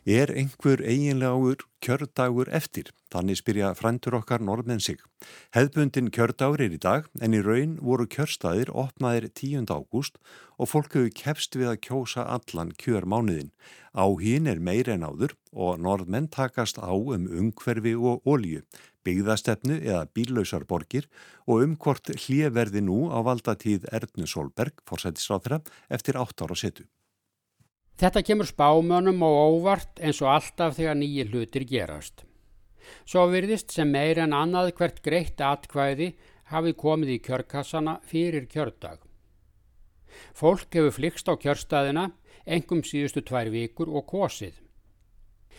Er 0.07 0.29
einhver 0.31 0.79
eiginlegur 0.87 1.65
kjördagur 1.83 2.47
eftir? 2.55 2.93
Þannig 3.11 3.41
spyrja 3.41 3.73
fræntur 3.75 4.15
okkar 4.15 4.39
norðmenn 4.39 4.79
sig. 4.79 5.01
Hefðbundin 5.51 6.07
kjördagur 6.15 6.63
er 6.63 6.77
í 6.77 6.79
dag 6.79 7.09
en 7.19 7.35
í 7.35 7.41
raun 7.43 7.73
voru 7.83 8.05
kjörstaðir 8.07 8.71
opnaðir 8.71 9.27
10. 9.27 9.67
ágúst 9.67 10.15
og 10.55 10.71
fólk 10.71 10.95
hefur 10.95 11.11
kefst 11.11 11.59
við 11.59 11.73
að 11.73 11.81
kjósa 11.89 12.23
allan 12.23 12.71
kjörmánuðin. 12.79 13.51
Áhín 13.91 14.47
er 14.47 14.63
meir 14.63 14.87
en 14.95 15.03
áður 15.03 15.35
og 15.51 15.83
norðmenn 15.83 16.31
takast 16.31 16.79
á 16.79 16.95
um 16.95 17.27
umhverfi 17.27 17.97
og 17.99 18.23
ólju, 18.23 18.63
byggðastefnu 19.03 19.81
eða 19.81 20.05
bílausar 20.15 20.63
borgir 20.63 21.11
og 21.43 21.65
um 21.67 21.75
hvort 21.75 22.15
hljeverði 22.15 22.87
nú 22.87 23.09
á 23.11 23.19
valdatíð 23.27 23.91
Erdnu 23.91 24.23
Solberg, 24.23 24.79
forsættisráþra, 24.87 25.65
eftir 25.91 26.15
8 26.15 26.47
ára 26.47 26.55
setu. 26.55 26.87
Þetta 27.97 28.21
kemur 28.21 28.45
spámönum 28.45 29.23
og 29.25 29.35
óvart 29.57 29.97
eins 29.97 30.19
og 30.21 30.29
alltaf 30.35 30.75
þegar 30.77 30.99
nýji 30.99 31.23
hlutir 31.31 31.63
gerast. 31.65 32.27
Svo 33.09 33.25
virðist 33.31 33.73
sem 33.73 33.89
meir 33.89 34.19
en 34.21 34.35
annað 34.37 34.75
hvert 34.77 35.01
greitt 35.01 35.41
atkvæði 35.41 36.11
hafi 36.51 36.75
komið 36.77 37.15
í 37.15 37.17
kjörkassana 37.25 37.97
fyrir 38.05 38.45
kjördag. 38.51 39.01
Fólk 40.37 40.77
hefur 40.77 40.93
flikst 40.93 41.25
á 41.25 41.33
kjörstaðina 41.41 42.05
engum 42.45 42.85
síðustu 42.85 43.25
tvær 43.25 43.49
vikur 43.51 43.89
og 43.89 44.05
kosið. 44.13 44.53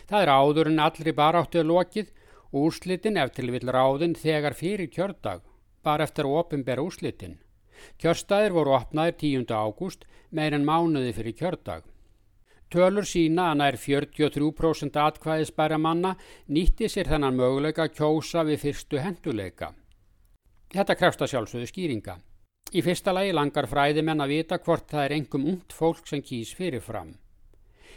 Það 0.06 0.22
er 0.22 0.32
áður 0.32 0.70
en 0.70 0.80
allri 0.86 1.12
baráttið 1.12 1.68
lokið 1.68 2.14
úrslitin 2.54 3.18
eftir 3.20 3.50
vil 3.50 3.66
ráðin 3.66 4.14
þegar 4.16 4.54
fyrir 4.56 4.88
kjördag, 4.94 5.42
bara 5.82 6.06
eftir 6.06 6.24
að 6.24 6.38
ofinbera 6.38 6.86
úrslitin. 6.86 7.40
Kjörstaðir 7.98 8.54
voru 8.54 8.78
opnaðir 8.78 9.18
10. 9.18 9.50
ágúst 9.52 10.06
meir 10.30 10.54
en 10.54 10.64
mánuði 10.64 11.12
fyrir 11.18 11.36
kjördag. 11.36 11.82
Tölur 12.68 13.06
sína 13.08 13.46
að 13.50 13.60
nær 13.62 13.76
43% 13.80 14.96
atkvæðisbæra 15.00 15.78
manna 15.80 16.10
nýtti 16.52 16.90
sér 16.92 17.08
þennan 17.08 17.38
möguleika 17.38 17.86
kjósa 17.88 18.42
við 18.44 18.60
fyrstu 18.66 19.00
henduleika. 19.00 19.70
Þetta 20.74 20.96
krefst 21.00 21.24
að 21.24 21.32
sjálfsögðu 21.32 21.70
skýringa. 21.70 22.18
Í 22.76 22.82
fyrsta 22.84 23.14
lagi 23.16 23.32
langar 23.32 23.70
fræðimenn 23.70 24.20
að 24.20 24.34
vita 24.34 24.58
hvort 24.60 24.84
það 24.90 25.06
er 25.06 25.16
engum 25.16 25.48
ungt 25.54 25.72
fólk 25.72 26.04
sem 26.10 26.20
kýs 26.20 26.52
fyrirfram. 26.58 27.14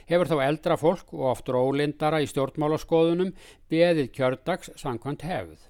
Hefur 0.08 0.32
þá 0.32 0.38
eldra 0.46 0.80
fólk 0.80 1.12
og 1.20 1.28
oft 1.34 1.52
rólindara 1.52 2.24
í 2.24 2.32
stjórnmálaskoðunum 2.32 3.36
beðið 3.68 4.10
kjördags 4.16 4.72
sangkvæmt 4.80 5.28
hefð. 5.28 5.68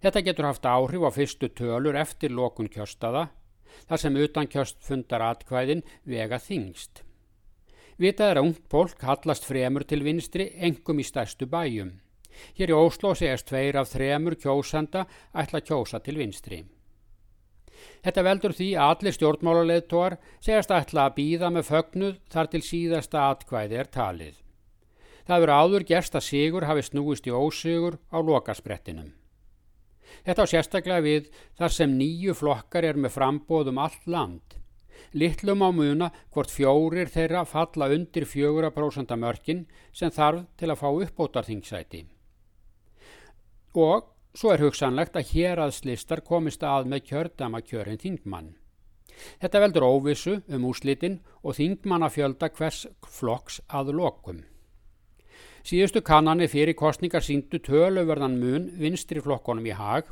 Þetta 0.00 0.26
getur 0.30 0.52
haft 0.52 0.64
áhrif 0.64 1.02
á 1.02 1.10
fyrstu 1.10 1.50
tölur 1.50 1.98
eftir 1.98 2.30
lokun 2.30 2.70
kjörstada, 2.70 3.26
þar 3.90 4.06
sem 4.06 4.16
utan 4.16 4.46
kjörst 4.46 4.78
fundar 4.86 5.26
atkvæðin 5.26 5.82
vega 6.06 6.38
þingst. 6.38 7.02
Vitað 8.00 8.30
er 8.32 8.38
að 8.40 8.46
ungt 8.48 8.62
fólk 8.72 9.02
hallast 9.04 9.44
fremur 9.44 9.84
til 9.84 10.00
vinstri, 10.00 10.46
engum 10.56 11.02
í 11.02 11.04
stærstu 11.04 11.44
bæjum. 11.50 11.98
Hér 12.56 12.72
í 12.72 12.76
Óslo 12.76 13.12
segast 13.18 13.50
tveir 13.50 13.76
af 13.76 13.90
þremur 13.90 14.38
kjósanda 14.40 15.04
ætla 15.36 15.60
kjósa 15.60 16.00
til 16.00 16.16
vinstri. 16.16 16.62
Þetta 18.00 18.24
veldur 18.24 18.54
því 18.56 18.68
að 18.76 18.92
allir 18.94 19.16
stjórnmáluleðtóar 19.16 20.16
segast 20.40 20.72
ætla 20.72 21.08
að 21.08 21.16
býða 21.18 21.50
með 21.52 21.66
fögnuð 21.68 22.14
þar 22.32 22.50
til 22.52 22.62
síðasta 22.64 23.26
atkvæði 23.34 23.80
er 23.82 23.90
talið. 23.92 24.38
Það 25.28 25.42
verður 25.44 25.60
áður 25.60 25.86
gerst 25.92 26.16
að 26.16 26.26
sigur 26.26 26.66
hafi 26.68 26.86
snúist 26.86 27.28
í 27.28 27.34
ósigur 27.36 27.98
á 28.08 28.18
lokasprettinum. 28.24 29.12
Þetta 30.24 30.48
á 30.48 30.52
sérstaklega 30.52 31.04
við 31.04 31.28
þar 31.60 31.76
sem 31.76 31.92
nýju 32.00 32.32
flokkar 32.36 32.88
er 32.88 32.96
með 32.96 33.14
frambóðum 33.18 33.78
allt 33.80 34.08
land. 34.08 34.59
Littlum 35.12 35.64
á 35.66 35.70
muna 35.74 36.10
hvort 36.30 36.52
fjórir 36.52 37.10
þeirra 37.10 37.44
falla 37.48 37.90
undir 37.94 38.26
4% 38.28 39.16
mörkin 39.16 39.66
sem 39.92 40.10
þarf 40.14 40.46
til 40.56 40.70
að 40.70 40.80
fá 40.82 40.88
uppbótarþingsæti. 40.90 42.04
Og 43.74 44.06
svo 44.34 44.52
er 44.54 44.62
hugsanlegt 44.64 45.16
að 45.18 45.34
hér 45.34 45.62
aðslistar 45.66 46.22
komist 46.26 46.62
að 46.62 46.90
með 46.90 47.06
kjördama 47.10 47.62
kjörin 47.62 48.00
þingmann. 48.00 48.54
Þetta 49.40 49.60
veldur 49.64 49.86
óvissu 49.86 50.38
um 50.48 50.64
úslitin 50.70 51.18
og 51.42 51.58
þingmann 51.58 52.06
að 52.06 52.16
fjölda 52.16 52.48
hvers 52.56 52.86
flokks 53.06 53.60
að 53.68 53.92
lokum. 53.98 54.44
Síðustu 55.66 56.00
kannanir 56.00 56.48
fyrir 56.48 56.76
kostningar 56.78 57.24
síndu 57.24 57.60
töluverðan 57.60 58.38
mun 58.40 58.70
vinstri 58.80 59.20
flokkonum 59.20 59.66
í 59.68 59.76
hag 59.76 60.08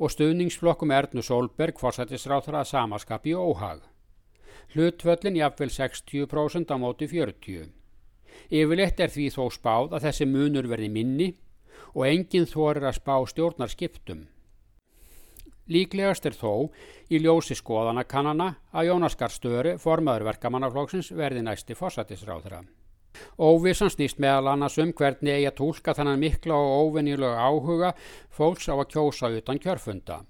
og 0.00 0.12
stuðningsflokkum 0.14 0.94
Ernu 0.96 1.24
Solberg 1.24 1.76
fórsættisráþra 1.82 2.62
að 2.62 2.70
samaskap 2.70 3.28
í 3.28 3.34
óhag 3.36 3.84
hlutvöllin 4.74 5.38
jafnvel 5.40 5.70
60% 5.70 6.72
á 6.72 6.76
móti 6.80 7.08
40. 7.10 7.68
Yfirleitt 8.50 9.00
er 9.00 9.12
því 9.12 9.26
þó 9.34 9.44
spáð 9.54 9.96
að 9.96 10.08
þessi 10.08 10.28
munur 10.30 10.70
verði 10.70 10.88
minni 10.92 11.28
og 11.94 12.06
enginn 12.08 12.48
þorir 12.48 12.88
að 12.90 12.98
spá 13.00 13.14
stjórnarskiptum. 13.32 14.26
Líklegast 15.66 16.26
er 16.28 16.36
þó 16.38 16.70
í 17.10 17.18
ljósi 17.18 17.56
skoðanakannana 17.58 18.52
að 18.70 18.92
Jónaskar 18.92 19.32
Störu, 19.34 19.74
formaður 19.82 20.28
verkamannaflóksins, 20.28 21.10
verði 21.10 21.42
næsti 21.42 21.74
fósættisráðra. 21.74 22.62
Óvissan 23.40 23.90
snýst 23.90 24.20
meðal 24.22 24.52
annars 24.52 24.76
um 24.78 24.92
hvernig 24.94 25.32
eigi 25.32 25.48
að 25.50 25.58
tólka 25.58 25.94
þannan 25.96 26.22
mikla 26.22 26.54
og 26.54 26.92
óvenjulega 26.92 27.48
áhuga 27.48 27.92
fólks 28.30 28.68
á 28.70 28.76
að 28.76 28.90
kjósa 28.92 29.32
utan 29.32 29.58
kjörfunda. 29.58 30.20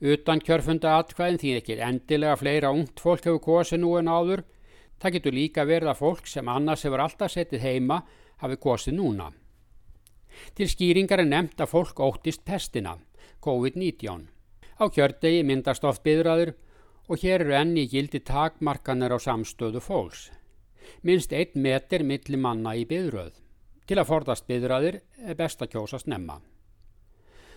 Utan 0.00 0.42
kjörfunda 0.44 0.96
atkvæðin 0.98 1.40
því 1.42 1.52
ekki 1.58 1.76
endilega 1.86 2.38
fleira 2.40 2.72
ungt 2.74 3.02
fólk 3.02 3.26
hefur 3.26 3.42
kosið 3.44 3.82
nú 3.82 3.92
en 3.98 4.10
áður. 4.10 4.42
Það 5.00 5.14
getur 5.16 5.36
líka 5.36 5.66
verið 5.68 5.92
að 5.92 6.00
fólk 6.02 6.26
sem 6.28 6.48
annars 6.48 6.84
hefur 6.84 7.04
alltaf 7.04 7.32
setið 7.34 7.64
heima 7.64 8.02
hafi 8.42 8.58
kosið 8.60 8.98
núna. 8.98 9.30
Til 10.56 10.68
skýringar 10.68 11.22
er 11.22 11.30
nefnt 11.30 11.60
að 11.60 11.72
fólk 11.72 12.00
óttist 12.00 12.44
pestina, 12.44 12.96
COVID-19. 13.44 14.26
Á 14.80 14.84
kjördegi 14.88 15.44
myndast 15.44 15.84
oft 15.84 16.04
byðraður 16.04 16.54
og 17.08 17.24
hér 17.24 17.42
eru 17.44 17.56
enni 17.58 17.88
gildi 17.90 18.20
takmarkanir 18.24 19.12
á 19.12 19.18
samstöðu 19.18 19.82
fólks 19.84 20.30
minst 21.02 21.32
einn 21.32 21.62
meter 21.64 22.04
milli 22.04 22.38
manna 22.40 22.74
í 22.76 22.86
byðröð. 22.88 23.32
Til 23.86 23.98
að 23.98 24.08
forðast 24.10 24.46
byðröðir 24.50 25.00
er 25.26 25.38
best 25.38 25.62
að 25.62 25.72
kjósa 25.74 26.00
snemma. 26.02 26.40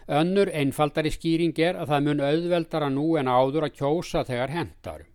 Önnur 0.07 0.49
einfaldari 0.51 1.11
skýring 1.13 1.55
er 1.63 1.77
að 1.79 1.93
það 1.93 2.05
mun 2.07 2.23
auðveldara 2.27 2.89
nú 2.91 3.05
en 3.19 3.29
áður 3.31 3.69
að 3.69 3.77
kjósa 3.77 4.23
þegar 4.27 4.51
hendar. 4.51 5.05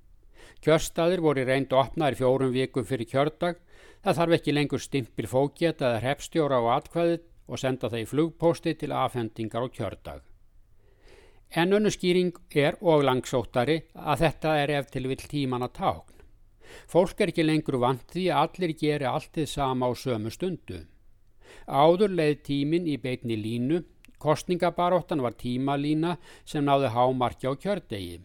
Kjörstaðir 0.65 1.21
voru 1.21 1.45
reynd 1.45 1.73
opnaðir 1.77 2.17
fjórum 2.19 2.55
vikum 2.55 2.87
fyrir 2.89 3.07
kjördag, 3.07 3.59
það 4.03 4.19
þarf 4.21 4.39
ekki 4.39 4.55
lengur 4.55 4.83
stimpil 4.83 5.29
fókjet 5.29 5.85
eða 5.85 6.01
hrepstjóra 6.03 6.63
á 6.65 6.65
atkvæðið 6.79 7.21
og 7.49 7.61
senda 7.61 7.91
það 7.93 8.03
í 8.03 8.09
flugposti 8.09 8.75
til 8.81 8.93
afhendingar 8.97 9.65
á 9.65 9.69
kjördag. 9.69 10.23
En 11.57 11.73
önnu 11.73 11.93
skýring 11.93 12.33
er 12.57 12.77
og 12.81 13.05
langsóttari 13.05 13.83
að 13.95 14.25
þetta 14.25 14.57
er 14.63 14.73
ef 14.81 14.91
til 14.93 15.07
vill 15.09 15.21
tíman 15.21 15.65
að 15.65 15.77
tákn. 15.79 16.17
Fólk 16.89 17.21
er 17.21 17.33
ekki 17.33 17.45
lengur 17.45 17.79
vant 17.81 18.05
því 18.13 18.27
að 18.33 18.43
allir 18.43 18.75
geri 18.77 19.09
allt 19.09 19.33
þið 19.37 19.49
sama 19.49 19.89
á 19.89 19.93
sömu 19.97 20.33
stundu. 20.33 20.83
Áður 21.65 22.13
leið 22.13 22.43
tímin 22.45 22.89
í 22.89 22.99
beitni 23.01 23.37
línu, 23.41 23.81
kostningabaróttan 24.23 25.23
var 25.25 25.37
tímalína 25.39 26.17
sem 26.45 26.65
náði 26.65 26.93
hámarki 26.95 27.49
á 27.49 27.53
kjördegi. 27.55 28.21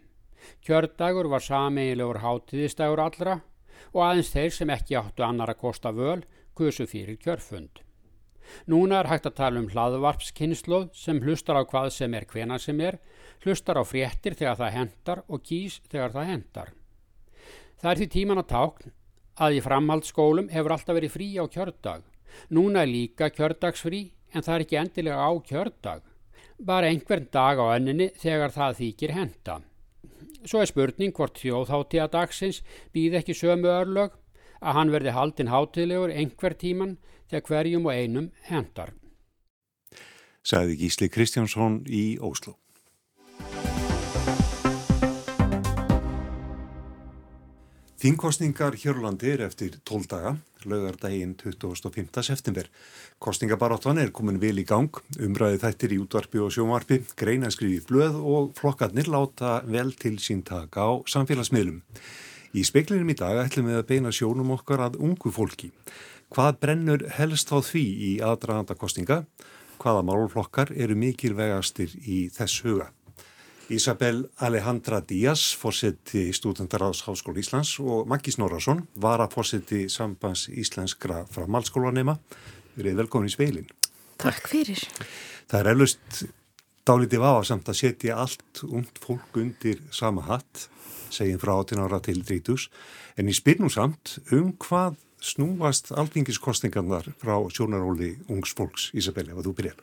Kjördagur 0.65 1.29
var 1.31 1.43
sameigilegur 1.43 2.19
hátíðistægur 2.23 3.01
allra 3.03 3.39
og 3.93 4.03
aðeins 4.03 4.33
þeir 4.33 4.53
sem 4.57 4.73
ekki 4.73 5.00
áttu 5.00 5.25
annar 5.25 5.53
að 5.53 5.62
kosta 5.63 5.93
völ 5.95 6.23
kusu 6.57 6.85
fyrir 6.89 7.17
kjörfund. 7.21 7.81
Núna 8.67 9.00
er 9.00 9.09
hægt 9.09 9.27
að 9.29 9.38
tala 9.39 9.62
um 9.62 9.69
hlaðvarpskynnslóð 9.71 10.89
sem 10.97 11.21
hlustar 11.23 11.57
á 11.57 11.63
hvað 11.63 11.89
sem 11.95 12.13
er 12.13 12.27
hvena 12.29 12.59
sem 12.59 12.79
er, 12.83 13.00
hlustar 13.45 13.79
á 13.79 13.83
fréttir 13.88 14.35
þegar 14.35 14.59
það 14.59 14.75
hendar 14.77 15.23
og 15.27 15.45
kýs 15.47 15.79
þegar 15.89 16.15
það 16.17 16.29
hendar. 16.31 16.73
Það 17.79 17.91
er 17.91 18.01
því 18.01 18.09
tíman 18.15 18.41
að 18.43 18.50
tákn 18.51 18.91
að 19.43 19.57
í 19.57 19.62
framhaldsskólum 19.65 20.51
hefur 20.53 20.75
alltaf 20.75 20.97
verið 21.00 21.15
frí 21.15 21.29
á 21.39 21.45
kjördag. 21.55 22.03
Núna 22.53 22.83
er 22.83 22.91
líka 22.91 23.31
kjördagsfrí 23.33 24.03
en 24.33 24.45
það 24.45 24.55
er 24.55 24.65
ekki 24.65 24.79
endilega 24.81 25.27
á 25.27 25.31
kjördag. 25.49 26.01
Bara 26.63 26.89
einhvern 26.89 27.29
dag 27.33 27.59
á 27.61 27.65
önninni 27.75 28.09
þegar 28.19 28.53
það 28.53 28.79
þykir 28.81 29.15
henda. 29.17 29.59
Svo 30.43 30.59
er 30.59 30.69
spurning 30.69 31.13
hvort 31.15 31.39
þjóðháttíða 31.39 32.09
dagsins 32.11 32.61
býð 32.95 33.19
ekki 33.21 33.35
sömu 33.37 33.71
örlög 33.71 34.17
að 34.63 34.77
hann 34.79 34.91
verði 34.91 35.15
haldinn 35.15 35.51
hátilegur 35.51 36.11
einhver 36.11 36.55
tíman 36.59 36.97
þegar 37.31 37.47
hverjum 37.49 37.87
og 37.87 37.95
einum 37.95 38.31
hendar. 38.49 38.93
Saði 40.43 40.75
Gísli 40.81 41.07
Kristjánsson 41.07 41.83
í 41.87 42.17
Óslo. 42.19 42.57
Þingkostningar 48.03 48.75
Hjörlandi 48.75 49.29
er 49.31 49.45
eftir 49.45 49.77
12 49.88 50.07
daga, 50.12 50.31
lögardaginn 50.67 51.38
25. 51.39 52.10
september. 52.27 52.65
Kostningabaráttan 53.24 54.01
er 54.01 54.10
komin 54.12 54.41
vil 54.41 54.57
í 54.60 54.65
gang, 54.67 54.89
umræði 55.24 55.62
þættir 55.62 55.93
í 55.95 56.00
útvarpi 56.03 56.41
og 56.43 56.50
sjómarpi, 56.51 56.98
greina 57.15 57.48
skrifið 57.48 57.86
blöð 57.88 58.17
og 58.19 58.50
flokkarnir 58.57 59.07
láta 59.07 59.53
vel 59.63 59.93
til 59.95 60.17
sín 60.19 60.41
taka 60.43 60.83
á 60.83 60.91
samfélagsmiðlum. 61.13 61.77
Í 62.51 62.65
speklinum 62.67 63.13
í 63.13 63.15
dag 63.22 63.39
ætlum 63.45 63.69
við 63.72 63.79
að 63.79 63.88
beina 63.93 64.12
sjónum 64.12 64.51
okkar 64.57 64.83
að 64.89 64.98
ungu 65.00 65.31
fólki. 65.31 65.72
Hvað 66.36 66.60
brennur 66.60 67.05
helst 67.22 67.55
á 67.55 67.63
því 67.63 67.85
í 68.09 68.11
aðdraganda 68.20 68.75
kostninga? 68.75 69.22
Hvaða 69.79 70.03
málflokkar 70.11 70.75
eru 70.75 71.00
mikilvegastir 71.00 71.96
í 72.03 72.25
þess 72.35 72.68
huga? 72.68 72.89
Isabel 73.71 74.29
Alejandra 74.43 74.99
Díaz, 74.99 75.53
fórseti 75.55 76.33
Stúdendaráðs 76.35 77.03
Háskóla 77.05 77.39
Íslands 77.39 77.77
og 77.79 78.07
Maggi 78.11 78.33
Snorarsson, 78.35 78.83
var 78.99 79.23
að 79.23 79.37
fórseti 79.37 79.85
Sambans 79.87 80.49
Íslenskra 80.51 81.21
frá 81.31 81.47
Málskólanema. 81.47 82.17
Við 82.75 82.89
erum 82.89 82.99
velkomin 83.03 83.31
í 83.31 83.33
speilin. 83.33 83.69
Takk 84.19 84.49
fyrir. 84.51 84.83
Það 85.47 85.59
er 85.61 85.71
eflust 85.71 86.23
dálítið 86.83 87.23
vafasamt 87.23 87.71
að 87.71 87.79
setja 87.79 88.19
allt 88.19 88.63
und 88.67 88.99
fólk 88.99 89.39
undir 89.39 89.79
sama 89.95 90.25
hatt, 90.27 90.67
segjum 91.13 91.39
frá 91.39 91.55
18 91.55 91.85
ára 91.85 92.01
til 92.03 92.19
30, 92.19 92.67
en 93.15 93.31
í 93.31 93.37
spyrnum 93.37 93.71
samt 93.71 94.17
um 94.35 94.51
hvað 94.59 94.99
snúast 95.24 95.92
alþingiskostningarnar 95.96 97.07
frá 97.22 97.38
sjónaróli 97.53 98.18
ungs 98.27 98.51
fólks, 98.57 98.90
Isabelli, 98.98 99.31
ef 99.31 99.46
þú 99.46 99.53
byrjar? 99.57 99.77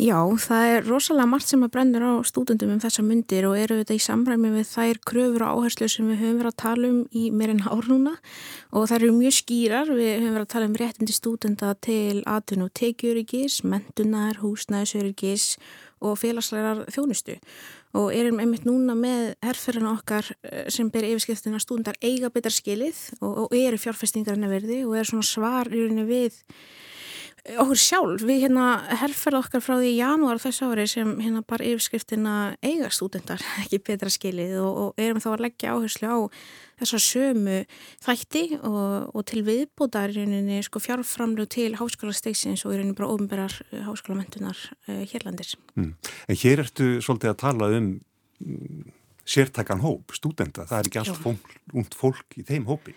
Já, 0.00 0.16
það 0.40 0.68
er 0.70 0.86
rosalega 0.88 1.28
margt 1.28 1.50
sem 1.50 1.64
að 1.66 1.72
brennur 1.74 2.06
á 2.08 2.14
stúdendum 2.24 2.72
um 2.72 2.80
þessa 2.80 3.04
myndir 3.04 3.48
og 3.50 3.58
eru 3.60 3.80
þetta 3.82 3.98
í 3.98 4.02
samræmi 4.06 4.54
við 4.54 4.70
þær 4.70 5.02
kröfur 5.10 5.44
og 5.44 5.60
áherslu 5.60 5.90
sem 5.92 6.08
við 6.08 6.22
höfum 6.22 6.40
verið 6.40 6.52
að 6.54 6.60
tala 6.64 6.90
um 6.94 7.02
í 7.12 7.26
meirinn 7.34 7.62
ár 7.68 7.90
núna 7.90 8.14
og 8.70 8.88
það 8.88 8.96
eru 9.00 9.12
mjög 9.18 9.36
skýrar, 9.40 9.92
við 9.92 10.10
höfum 10.16 10.34
verið 10.38 10.46
að 10.46 10.52
tala 10.54 10.70
um 10.70 10.78
réttindi 10.80 11.16
stúdenda 11.16 11.74
til 11.84 12.24
atun 12.24 12.64
og 12.64 12.72
tekjurigis, 12.80 13.60
mentunar, 13.66 14.40
húsnæðisörigis 14.40 15.52
og 15.58 15.89
félagslegar 16.18 16.84
þjónustu. 16.92 17.36
Og 17.98 18.10
erum 18.14 18.40
einmitt 18.42 18.66
núna 18.68 18.94
með 18.98 19.34
herrferðina 19.44 19.94
okkar 19.96 20.28
eh, 20.46 20.66
sem 20.72 20.90
ber 20.92 21.08
yfirskriftina 21.08 21.60
stúndar 21.62 21.98
eiga 22.02 22.30
betar 22.32 22.54
skilið 22.54 23.00
og, 23.20 23.46
og 23.46 23.56
eru 23.56 23.80
fjárfestingarinn 23.80 24.46
að 24.46 24.54
verði 24.56 24.82
og 24.86 24.98
er 24.98 25.10
svona 25.10 25.26
svar 25.26 25.72
í 25.72 25.82
rauninni 25.82 26.06
við 26.08 26.38
okkur 27.58 27.78
sjálf, 27.80 28.24
við 28.26 28.44
hérna 28.44 28.66
herrferða 29.00 29.40
okkar 29.44 29.62
frá 29.64 29.74
því 29.78 29.90
í 29.90 29.98
janúar 29.98 30.40
þess 30.42 30.62
ári 30.66 30.86
sem 30.90 31.12
hérna 31.20 31.42
bara 31.46 31.66
yfirskriftina 31.66 32.34
eiga 32.62 32.90
stúdendar 32.94 33.42
ekki 33.62 33.80
betra 33.86 34.12
skilið 34.12 34.58
og, 34.62 34.80
og 34.82 35.00
erum 35.00 35.22
þá 35.22 35.30
að 35.32 35.44
leggja 35.46 35.74
áherslu 35.74 36.10
á 36.10 36.18
þessar 36.80 37.04
sömu 37.04 37.56
þætti 38.04 38.44
og, 38.60 39.10
og 39.14 39.26
til 39.28 39.42
viðbútar 39.48 40.14
í 40.14 40.20
rauninni 40.20 40.60
sko 40.66 40.82
fjárframlu 40.82 41.48
til 41.50 41.74
háskólastegsins 41.80 42.64
og 42.64 42.74
í 42.74 42.78
rauninni 42.80 42.96
bara 42.98 43.10
ofnbærar 43.14 43.58
eh, 43.70 43.82
háskólamöntunar 43.88 44.62
uh, 44.88 45.02
hérlandis. 45.10 45.56
Mm. 45.76 45.92
En 46.28 46.40
hér 46.44 46.64
ertu 46.64 46.96
svolítið 47.04 47.34
að 47.34 47.42
tala 47.44 47.70
um 47.76 47.92
sértakann 49.28 49.82
hóp, 49.84 50.14
stúdenda, 50.16 50.66
það 50.68 50.78
er 50.78 50.88
ekki 50.90 51.00
allt 51.02 51.22
fólk, 51.22 51.54
ungd 51.76 51.96
fólk 51.96 52.38
í 52.40 52.44
þeim 52.46 52.66
hópi? 52.68 52.94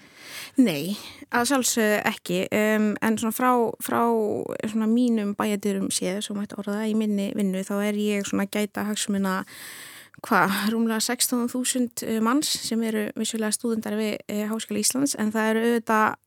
Nei, 0.57 0.95
að 1.33 1.49
sjálfsög 1.51 1.95
ekki, 2.09 2.43
um, 2.57 2.91
en 3.03 3.19
svona 3.21 3.35
frá, 3.35 3.51
frá 3.83 4.01
svona 4.71 4.89
mínum 4.89 5.33
bæjadirum 5.37 5.91
séð, 5.93 6.21
sem 6.25 6.39
hætti 6.41 6.59
orða 6.61 6.83
í 6.89 6.95
minni 6.97 7.31
vinnu, 7.37 7.65
þá 7.67 7.75
er 7.89 7.99
ég 7.99 8.29
svona 8.29 8.47
gæta 8.49 8.87
hagsmuna 8.89 9.41
hvað, 10.23 10.57
rúmlega 10.71 11.03
16.000 11.03 12.05
eh, 12.07 12.19
manns 12.23 12.49
sem 12.63 12.81
eru 12.87 13.07
vissulega 13.19 13.51
stúdendar 13.55 13.97
við 13.99 14.13
e, 14.31 14.43
Háskóla 14.47 14.79
Íslands, 14.79 15.17
en 15.19 15.33
það 15.33 15.49
eru 15.51 15.63
auðvitað 15.67 16.19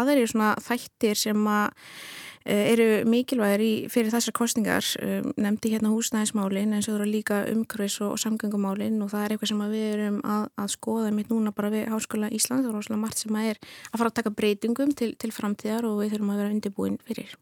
aðeins 0.00 0.32
svona 0.32 0.54
þættir 0.66 1.20
sem 1.20 1.50
að 1.52 1.68
Eh, 1.70 2.35
eru 2.46 2.86
mikilvægir 3.10 3.62
í, 3.64 3.70
fyrir 3.90 4.12
þessar 4.14 4.34
kostningar 4.36 4.86
um, 5.02 5.32
nefndi 5.40 5.72
hérna 5.72 5.90
húsnæðismálin 5.92 6.76
en 6.76 6.84
svo 6.84 6.94
eru 6.96 7.08
líka 7.10 7.42
umhverfis 7.50 7.98
og, 8.04 8.14
og 8.14 8.22
samgöngumálin 8.22 9.00
og 9.04 9.10
það 9.12 9.24
er 9.24 9.34
eitthvað 9.34 9.52
sem 9.52 9.64
við 9.72 9.86
erum 9.90 10.20
að, 10.22 10.48
að 10.62 10.72
skoða 10.76 11.12
mitt 11.16 11.32
núna 11.32 11.52
bara 11.56 11.72
við 11.74 11.88
Háskóla 11.92 12.30
Íslands 12.34 12.68
og 12.68 12.76
rosalega 12.76 13.02
margt 13.02 13.22
sem 13.22 13.38
að 13.38 13.50
er 13.52 13.62
að 13.62 13.98
fara 13.98 14.12
að 14.12 14.18
taka 14.20 14.34
breytingum 14.38 14.92
til, 14.98 15.12
til 15.18 15.32
framtíðar 15.34 15.88
og 15.88 16.02
við 16.02 16.14
þurfum 16.14 16.34
að 16.34 16.42
vera 16.42 16.54
undirbúin 16.54 17.00
fyrir. 17.06 17.34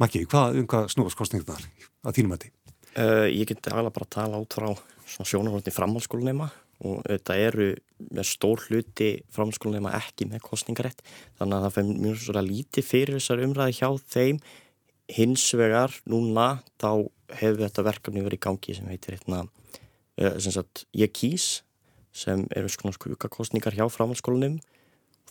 Maggi, 0.00 0.24
hvað, 0.28 0.62
um 0.62 0.70
hvað 0.70 0.88
snúast 0.94 1.18
kostningarnar 1.18 1.68
að 2.02 2.16
þínum 2.16 2.38
að 2.38 2.46
því? 2.46 2.54
Uh, 2.98 3.26
ég 3.28 3.50
geti 3.50 3.70
alveg 3.70 3.92
bara 3.94 4.08
að 4.08 4.14
tala 4.16 4.40
út 4.40 4.56
frá 4.56 4.72
sjónarhóttni 5.28 5.74
framhalskólinema 5.74 6.48
og 6.86 7.02
þetta 7.08 7.36
eru 7.42 7.68
með 8.14 8.26
stór 8.30 8.62
hluti 8.68 9.10
framskólanum 9.34 9.90
ekki 9.90 10.28
með 10.30 10.44
kostningarétt 10.46 11.02
þannig 11.40 11.56
að 11.56 11.64
það 11.66 11.76
fyrir 11.76 12.02
mjög 12.04 12.18
svo 12.22 12.42
lítið 12.46 12.86
fyrir 12.86 13.18
þessar 13.18 13.44
umræði 13.46 13.78
hjá 13.80 13.88
þeim. 14.14 14.42
Hins 15.08 15.46
vegar 15.56 15.94
núna 16.06 16.48
þá 16.78 17.08
hefur 17.38 17.62
þetta 17.64 17.86
verkefni 17.86 18.24
verið 18.24 18.38
í 18.38 18.44
gangi 18.44 18.76
sem 18.76 18.90
heitir 18.90 19.16
hérna 19.16 19.44
eh, 20.20 20.36
sem 20.38 20.54
sagt 20.54 20.84
ég 20.96 21.12
kýs 21.12 21.62
sem 22.14 22.44
eru 22.56 22.70
svona 22.72 22.94
skukakostningar 22.96 23.76
hjá 23.76 23.86
framhalskólanum 23.92 24.58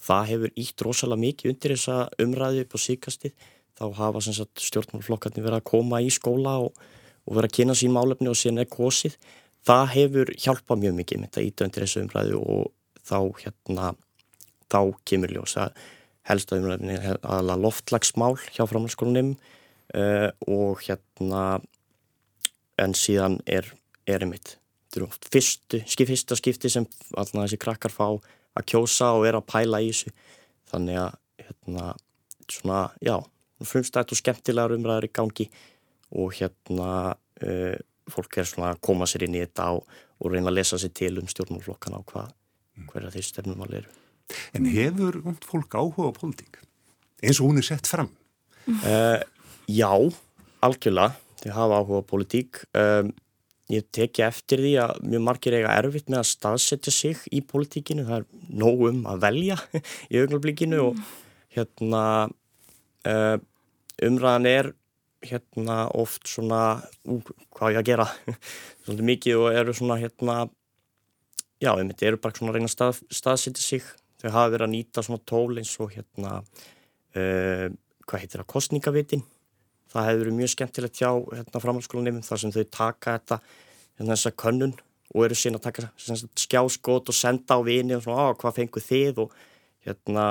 það 0.02 0.30
hefur 0.32 0.54
ítt 0.60 0.84
rosalega 0.86 1.24
mikið 1.24 1.54
undir 1.54 1.74
þessa 1.76 1.98
umræði 2.24 2.64
upp 2.66 2.78
á 2.78 2.80
síkastið 2.86 3.48
þá 3.78 3.86
hafa 3.98 4.22
sem 4.26 4.36
sagt 4.38 4.64
stjórnmálflokkarnir 4.66 5.46
verið 5.46 5.60
að 5.60 5.70
koma 5.72 6.02
í 6.02 6.10
skóla 6.14 6.58
og, 6.66 6.78
og 7.26 7.38
verið 7.38 7.50
að 7.50 7.58
kynna 7.60 7.78
sín 7.78 7.94
málefni 7.96 8.32
og 8.32 8.40
síðan 8.40 8.64
er 8.64 8.72
kosið 8.72 9.18
það 9.68 9.86
hefur 9.94 10.34
hjálpað 10.40 10.84
mjög 10.84 10.98
mikið 11.02 11.22
með 11.22 11.30
þetta 11.30 11.46
ídöndir 11.48 11.86
þessu 11.86 12.04
umræðu 12.06 12.42
og 12.42 12.68
þá 13.08 13.20
hérna 13.44 13.94
þá 14.68 14.80
kemur 15.08 15.34
ljósa 15.36 15.70
helst 16.28 16.52
að 16.52 16.64
umræðinni 16.64 16.98
aðalega 17.16 17.64
loftlagsmál 17.64 18.36
hjá 18.52 18.64
framhaldsskólanum 18.68 19.36
uh, 19.96 20.30
og 20.48 20.84
hérna 20.84 21.44
en 22.78 22.96
síðan 22.98 23.40
er, 23.50 23.70
er 24.08 24.26
einmitt 24.26 24.58
fyrstu, 25.32 25.82
fyrsta 25.84 26.38
skipti 26.38 26.72
sem 26.72 26.86
alltaf 27.14 27.44
þessi 27.44 27.60
krakkar 27.62 27.94
fá 27.94 28.06
að 28.58 28.68
kjósa 28.72 29.12
og 29.18 29.28
er 29.30 29.38
að 29.38 29.48
pæla 29.50 29.82
í 29.84 29.92
þessu. 29.92 30.14
Þannig 30.72 31.00
að 31.02 31.18
hérna 31.44 31.90
svona, 32.52 32.80
já, 33.04 33.16
frumstætt 33.64 34.14
og 34.14 34.20
skemmtilegar 34.20 34.76
umræðar 34.76 35.08
í 35.08 35.14
gangi 35.14 35.48
og 36.18 36.34
hérna 36.38 36.90
uh, 37.14 37.78
fólk 38.12 38.40
er 38.40 38.50
svona 38.50 38.74
að 38.74 38.82
koma 38.88 39.08
sér 39.10 39.28
inn 39.28 39.38
í 39.38 39.44
þetta 39.44 39.70
og, 39.78 39.86
og 40.22 40.34
reyna 40.34 40.52
að 40.52 40.60
lesa 40.60 40.80
sér 40.82 40.94
til 40.96 41.14
um 41.22 41.30
stjórnmálflokkana 41.32 42.02
og 42.02 42.08
hvað, 42.12 42.34
hverja 42.92 43.14
þeir 43.16 43.28
stefnum 43.28 43.64
alveg 43.66 43.84
eru. 43.84 43.96
En 44.58 44.68
hefur 44.72 45.22
und 45.24 45.46
fólk 45.48 45.78
áhuga 45.78 46.12
á 46.12 46.18
pólitík? 46.18 46.60
Eins 47.24 47.40
og 47.40 47.52
hún 47.52 47.62
er 47.62 47.68
sett 47.68 47.88
fram? 47.88 48.10
Uh, 48.68 49.22
já, 49.72 49.92
algjörlega. 50.64 51.16
Þau 51.44 51.54
hafa 51.56 51.80
áhuga 51.80 52.02
á 52.04 52.10
pólitík. 52.10 52.62
Um, 52.78 53.14
ég 53.72 53.88
teki 53.92 54.24
eftir 54.28 54.64
því 54.64 54.74
að 54.84 55.00
mjög 55.04 55.24
margir 55.28 55.58
eiga 55.58 55.76
erfitt 55.76 56.12
með 56.12 56.22
að 56.22 56.30
staðsetja 56.32 56.94
sig 56.94 57.24
í 57.32 57.42
pólitíkinu. 57.44 58.08
Það 58.08 58.20
er 58.22 58.28
nóg 58.64 58.84
um 58.92 59.00
að 59.12 59.24
velja 59.28 59.60
í 60.12 60.22
augnablikinu 60.22 60.82
mm. 60.82 60.90
og 60.90 61.56
hérna 61.58 62.04
uh, 63.08 63.38
umræðan 64.04 64.52
er 64.52 64.72
hérna 65.30 65.78
oft 65.98 66.28
svona 66.30 66.62
ú, 67.06 67.20
hvað 67.56 67.76
ég 67.76 67.82
að 67.82 67.90
gera? 67.92 68.08
Svolítið 68.86 69.10
mikið 69.12 69.42
og 69.42 69.62
eru 69.62 69.76
svona 69.78 70.00
hérna 70.02 70.38
já, 71.64 71.72
einmitt, 71.74 72.04
eru 72.04 72.20
bara 72.22 72.38
svona 72.38 72.54
að 72.54 72.60
reyna 72.60 72.70
að 72.72 72.76
stað, 72.76 73.02
staðsetja 73.22 73.64
sig. 73.64 73.88
Þau 74.22 74.30
hafa 74.32 74.54
verið 74.54 74.68
að 74.68 74.74
nýta 74.74 75.06
svona 75.06 75.26
tól 75.30 75.58
eins 75.62 75.74
og 75.84 75.92
hérna 75.94 76.38
uh, 76.42 77.66
hvað 78.08 78.24
heitir 78.24 78.42
það, 78.42 78.52
kostningavitin 78.54 79.26
það 79.92 80.10
hefur 80.10 80.24
verið 80.24 80.38
mjög 80.38 80.54
skemmtilegt 80.54 81.00
hjá 81.00 81.10
hérna 81.10 81.62
framhaldsskólanum 81.64 82.24
þar 82.26 82.42
sem 82.42 82.54
þau 82.54 82.64
taka 82.74 83.16
þetta 83.18 83.40
hérna 83.98 84.16
þessa 84.16 84.34
könnun 84.44 84.76
og 85.14 85.26
eru 85.26 85.38
síðan 85.40 85.60
að 85.60 85.68
taka 85.68 86.26
skjáskot 86.44 87.12
og 87.12 87.16
senda 87.16 87.58
á 87.58 87.62
vini 87.64 87.96
og 87.96 88.04
svona, 88.04 88.32
á 88.32 88.40
hvað 88.40 88.58
fengur 88.60 88.84
þið? 88.84 89.22
og 89.24 89.38
hérna 89.88 90.26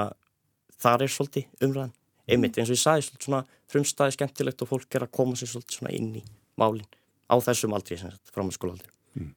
þar 0.76 1.06
er 1.06 1.12
svolítið 1.12 1.64
umræðan 1.64 1.94
einmitt 2.26 2.58
eins 2.58 2.70
og 2.70 2.76
ég 2.76 2.82
sagði 2.82 3.08
svona 3.22 3.42
frumstæði 3.70 4.16
skemmtilegt 4.16 4.62
og 4.64 4.70
fólk 4.72 4.98
er 4.98 5.06
að 5.06 5.14
koma 5.18 5.38
sér 5.38 5.52
svona 5.54 5.94
inn 5.94 6.12
í 6.20 6.24
málinn 6.60 6.86
á 7.30 7.36
þessum 7.42 7.74
aldrei 7.76 7.98
framhaldsskóla 8.32 8.76
aldrei 8.76 8.92
mm. 9.18 9.32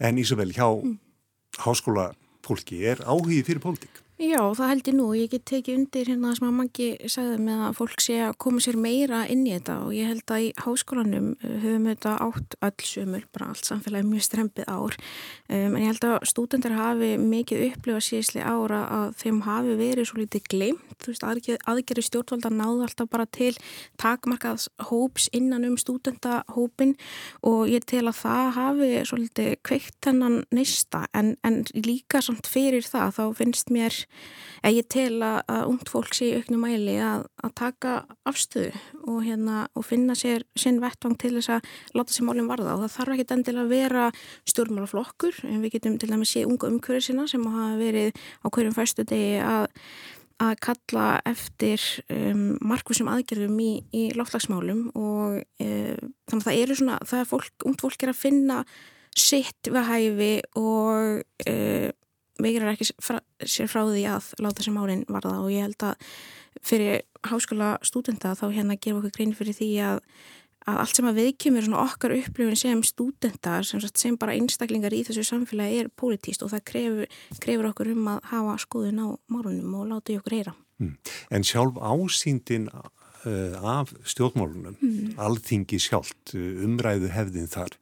En 0.00 0.18
Ísabel, 0.20 0.52
hjá 0.54 0.66
mm. 0.68 0.98
háskóla 1.64 2.10
fólki 2.46 2.82
er 2.86 3.02
áhugið 3.06 3.46
fyrir 3.48 3.62
pólitík? 3.62 4.02
Já, 4.22 4.38
það 4.54 4.68
held 4.70 4.86
ég 4.86 4.94
nú. 4.94 5.04
Ég 5.18 5.30
get 5.32 5.42
tekið 5.50 5.78
undir 5.80 6.06
hérna 6.12 6.30
sem 6.36 6.46
að 6.46 6.52
mangi 6.54 6.84
sagði 7.10 7.38
með 7.42 7.62
að 7.66 7.72
fólk 7.80 8.02
sé 8.04 8.18
að 8.22 8.36
koma 8.44 8.60
sér 8.62 8.76
meira 8.78 9.22
inn 9.32 9.40
í 9.48 9.54
þetta 9.56 9.78
og 9.82 9.96
ég 9.96 10.10
held 10.12 10.30
að 10.30 10.44
í 10.44 10.50
háskólanum 10.62 11.32
uh, 11.32 11.56
höfum 11.64 11.88
við 11.88 11.96
þetta 11.96 12.12
átt 12.28 12.54
öll 12.68 12.86
sömur, 12.86 13.24
bara 13.34 13.48
allt 13.50 13.66
samfélagi 13.66 14.06
mjög 14.06 14.26
strempið 14.28 14.68
ár. 14.70 14.94
Um, 15.48 15.74
en 15.74 15.78
ég 15.80 15.90
held 15.90 16.06
að 16.06 16.28
stúdendar 16.30 16.76
hafi 16.78 17.08
mikið 17.18 17.64
upplifað 17.66 18.06
síðsli 18.06 18.44
ára 18.46 18.84
að 19.00 19.16
þeim 19.24 19.40
hafi 19.48 19.74
verið 19.80 20.08
svo 20.12 20.20
litið 20.20 20.46
gleimt. 20.54 20.94
Þú 21.02 21.16
veist, 21.16 21.58
aðgerri 21.72 22.06
stjórnvalda 22.06 22.54
náðu 22.54 22.86
alltaf 22.86 23.10
bara 23.10 23.26
til 23.26 23.50
takmarkaðs 23.98 24.68
hóps 24.92 25.26
innan 25.34 25.66
um 25.66 25.74
stúdendahópin 25.80 26.94
og 27.42 27.66
ég 27.72 27.82
tel 27.90 28.04
að 28.06 28.20
það 28.20 28.54
hafi 28.60 28.92
svo 29.02 29.18
litið 29.18 29.58
kveikt 29.66 30.12
hennan 30.12 30.44
neista 30.54 31.08
en, 31.10 31.34
en 31.42 31.64
líka 31.74 32.22
samt 32.22 32.46
fyrir 32.46 32.86
það 32.86 33.18
þá 33.18 33.24
finnst 33.42 33.74
mér 33.74 33.98
að 34.62 34.76
ég 34.78 34.88
tel 34.92 35.18
að, 35.26 35.40
ungt 35.66 35.90
fólk 35.90 36.14
sé 36.14 36.30
auknum 36.38 36.62
mæli 36.62 36.94
að, 37.02 37.26
að 37.42 37.54
taka 37.58 37.94
afstöðu 38.28 38.70
og, 39.02 39.18
hérna, 39.26 39.66
og 39.74 39.86
finna 39.88 40.16
sér 40.18 40.46
sinn 40.58 40.80
vettvang 40.82 41.18
til 41.18 41.34
þess 41.38 41.56
að 41.56 41.68
láta 41.98 42.14
sér 42.14 42.28
málum 42.28 42.50
varða. 42.50 42.76
Og 42.76 42.84
það 42.84 42.96
þarf 42.96 43.16
ekki 43.16 43.28
endilega 43.36 43.66
að 43.66 43.74
vera 43.74 44.08
stjórnmálaflokkur. 44.52 45.42
En 45.50 45.62
við 45.64 45.76
getum 45.76 45.98
til 45.98 46.10
dæmis 46.12 46.34
sé 46.36 46.46
unga 46.46 46.70
umhverju 46.70 47.08
sinna 47.08 47.28
sem 47.30 47.46
hafa 47.46 47.78
verið 47.80 48.24
á 48.42 48.46
hverjum 48.48 48.76
fæstu 48.76 49.06
degi 49.08 49.38
að 49.42 49.70
að 50.42 50.56
kalla 50.64 51.06
eftir 51.28 51.82
um, 52.10 52.56
markvísum 52.64 53.10
aðgerðum 53.12 53.58
í, 53.62 53.72
í 53.94 54.04
loftlagsmálum 54.16 54.88
og 54.98 55.36
e, 55.62 55.94
þannig 56.26 56.40
að 56.40 56.46
það 56.48 56.60
eru 56.62 56.78
svona, 56.78 56.96
það 57.06 57.20
er 57.20 57.28
fólk, 57.30 57.66
ungt 57.68 57.84
fólk 57.84 58.02
er 58.02 58.12
að 58.12 58.18
finna 58.18 58.56
sitt 59.12 59.70
við 59.70 59.86
hæfi 59.86 60.32
og 60.58 61.22
e, 61.46 61.54
veikrar 62.42 62.74
ekki 62.74 62.90
fra, 63.02 63.20
sér 63.40 63.70
frá 63.70 63.84
því 63.86 64.04
að 64.12 64.30
láta 64.42 64.64
sem 64.66 64.78
árin 64.78 65.06
varða 65.08 65.40
og 65.42 65.50
ég 65.52 65.66
held 65.66 65.88
að 65.88 66.12
fyrir 66.62 67.02
háskóla 67.26 67.74
stúdenta 67.86 68.36
þá 68.38 68.46
hérna 68.52 68.78
gerum 68.78 69.00
okkur 69.00 69.14
grein 69.16 69.34
fyrir 69.36 69.56
því 69.56 69.68
að, 69.86 70.00
að 70.66 70.80
allt 70.84 70.98
sem 70.98 71.08
að 71.08 71.20
viðkjumir 71.20 71.68
okkar 71.82 72.16
upplifin 72.16 72.58
sem 72.58 72.82
stúdentar 72.86 73.66
sem, 73.66 73.82
sem 73.82 74.18
bara 74.20 74.36
einstaklingar 74.36 74.94
í 74.94 75.02
þessu 75.06 75.24
samfélagi 75.26 75.84
er 75.84 75.92
pólitíst 75.94 76.44
og 76.44 76.52
það 76.52 76.66
krefur, 76.72 77.20
krefur 77.42 77.70
okkur 77.70 77.92
um 77.94 78.10
að 78.14 78.20
hafa 78.32 78.58
skoðun 78.66 79.02
á 79.02 79.08
málunum 79.32 79.78
og 79.80 79.88
láta 79.94 80.14
í 80.14 80.18
okkur 80.20 80.38
heyra. 80.38 80.56
Mm. 80.82 80.96
En 81.30 81.46
sjálf 81.46 81.78
ásýndin 81.78 82.68
uh, 82.72 83.78
af 83.78 83.94
stjórnmálunum, 84.04 84.76
mm. 84.80 85.16
alþingi 85.22 85.78
sjálft, 85.82 86.34
uh, 86.34 86.64
umræðu 86.66 87.12
hefðin 87.14 87.50
þar, 87.50 87.76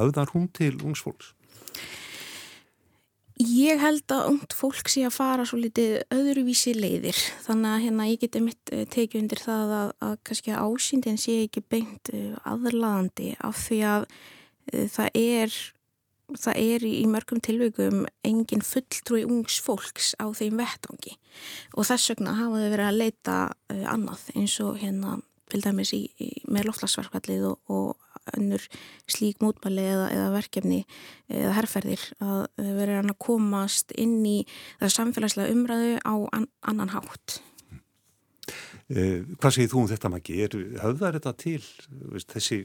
höfðar 0.00 0.32
hún 0.34 0.48
til 0.56 0.76
ungsfólks? 0.80 1.34
Ég 3.38 3.78
held 3.78 4.10
að 4.10 4.28
ungt 4.32 4.54
fólk 4.56 4.88
sé 4.90 5.04
að 5.06 5.14
fara 5.14 5.44
svo 5.46 5.60
litið 5.62 6.00
öðruvísi 6.14 6.72
leiðir. 6.74 7.18
Þannig 7.44 7.70
að 7.70 7.82
hérna 7.84 8.06
ég 8.08 8.22
geti 8.24 8.42
mitt 8.42 8.72
eh, 8.74 8.82
tekið 8.90 9.22
undir 9.22 9.42
það 9.44 9.74
að, 9.76 9.92
að 10.08 10.14
kannski 10.26 10.54
ásýndin 10.58 11.20
sé 11.22 11.36
ekki 11.44 11.62
beint 11.62 12.10
eh, 12.10 12.34
aðlaðandi 12.42 13.36
af 13.46 13.60
því 13.68 13.78
að 13.92 14.08
uh, 14.08 14.88
það 14.96 15.20
er 15.22 15.58
það 16.36 16.58
er 16.60 16.84
í 16.84 17.06
mörgum 17.08 17.38
tilveikum 17.40 18.02
engin 18.26 18.64
fulltrúi 18.66 19.22
ungs 19.24 19.62
fólks 19.64 20.10
á 20.20 20.28
þeim 20.36 20.58
vettangi 20.60 21.14
og 21.72 21.86
þess 21.88 22.10
vegna 22.12 22.34
hafa 22.36 22.60
þau 22.60 22.72
verið 22.74 22.84
að 22.84 22.98
leita 22.98 23.36
annað 23.94 24.26
eins 24.34 24.58
og 24.60 24.76
hérna 24.82 25.14
vil 25.48 25.62
dæmis 25.64 25.94
í, 25.96 26.02
í, 26.20 26.28
með 26.52 26.68
loftlagsverkvallið 26.68 27.46
og, 27.48 27.72
og 27.72 27.96
önnur 28.36 28.64
slík 29.10 29.42
mútmæli 29.44 29.84
eða, 29.88 30.06
eða 30.14 30.30
verkefni 30.36 30.80
eða 31.28 31.54
herrferðir 31.56 32.06
að 32.20 32.72
vera 32.78 33.02
að 33.02 33.12
komast 33.22 33.94
inn 33.96 34.20
í 34.26 34.38
það 34.80 34.94
samfélagslega 34.96 35.54
umræðu 35.54 35.94
á 36.04 36.14
an, 36.36 36.48
annan 36.68 36.92
hátt. 36.94 37.40
Eh, 38.88 39.20
hvað 39.36 39.54
segir 39.54 39.72
þú 39.72 39.82
um 39.82 39.90
þetta 39.90 40.10
Maggi? 40.12 40.40
Höfðar 40.80 41.18
þetta 41.18 41.34
til 41.36 41.60
veist, 42.14 42.30
þessi 42.32 42.62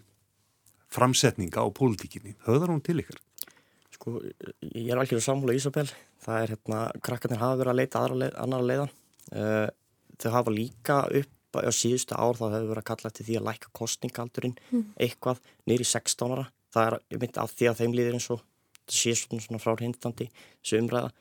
framsetninga 0.93 1.63
á 1.63 1.67
pólitíkinni? 1.75 2.37
Höfðar 2.47 2.71
hún 2.71 2.83
til 2.85 3.01
ykkar? 3.03 3.19
Sko, 3.93 4.17
ég 4.71 4.89
er 4.91 4.99
alveg 4.99 5.23
samfóla 5.23 5.55
Ísabel. 5.57 5.89
Það 6.23 6.39
er 6.39 6.53
hérna, 6.55 6.81
krakkarnir 7.03 7.41
hafa 7.41 7.59
verið 7.59 7.73
að 7.73 7.79
leita 7.81 8.03
leið, 8.13 8.37
annar 8.39 8.65
leiðan. 8.67 8.93
Uh, 9.33 9.67
þau 10.19 10.29
hafa 10.37 10.53
líka 10.53 10.97
upp 11.19 11.31
á 11.61 11.73
síðustu 11.73 12.17
ár 12.17 12.39
þá 12.39 12.45
hefur 12.47 12.69
verið 12.71 12.81
að 12.81 12.89
kalla 12.89 13.11
til 13.13 13.25
því 13.27 13.37
að 13.39 13.47
læka 13.49 13.71
kostningaldurinn 13.79 14.55
mm. 14.69 14.85
eitthvað 15.05 15.43
nýri 15.69 15.87
16 15.87 16.33
ára. 16.33 16.47
Það 16.73 16.87
er, 16.89 16.97
ég 17.13 17.21
myndi 17.21 17.41
að 17.43 17.53
því 17.53 17.69
að 17.69 17.79
þeim 17.81 17.97
líður 17.97 18.17
eins 18.17 18.29
og 18.33 18.41
það 18.83 18.97
sé 18.97 19.13
svona 19.19 19.61
frá 19.61 19.75
hindandi 19.79 20.29
þessu 20.33 20.79
umræða. 20.81 21.11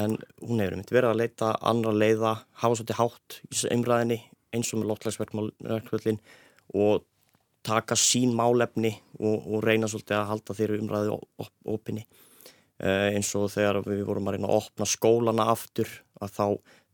En 0.00 0.18
hún 0.44 0.62
hefur 0.62 0.76
myndi 0.76 0.94
verið 0.94 1.10
að 1.10 1.20
leita 1.22 1.52
andra 1.66 1.94
leiða 1.96 2.34
hafa 2.62 2.76
svolítið 2.78 3.00
hátt 3.00 3.38
í 3.40 3.52
þessu 3.54 3.72
umræðinni 3.74 4.20
eins 4.54 4.72
og 4.74 4.80
með 4.80 4.90
lottlægsverkvöldin 4.90 6.20
og 6.78 7.06
taka 7.66 7.96
sín 7.98 8.32
málefni 8.36 8.92
og, 9.18 9.46
og 9.46 9.64
reyna 9.64 9.88
svolítið 9.90 10.18
að 10.18 10.28
halda 10.30 10.56
þeirri 10.56 10.82
umræði 10.84 11.16
opinni. 11.68 12.04
Uh, 12.80 13.10
eins 13.12 13.28
og 13.36 13.50
þegar 13.52 13.82
við 13.84 14.06
vorum 14.08 14.30
að 14.30 14.38
reyna 14.38 14.48
að 14.48 14.62
opna 14.62 14.86
skólana 14.88 15.50
aftur 15.52 15.90
að 16.20 16.30
þá 16.32 16.46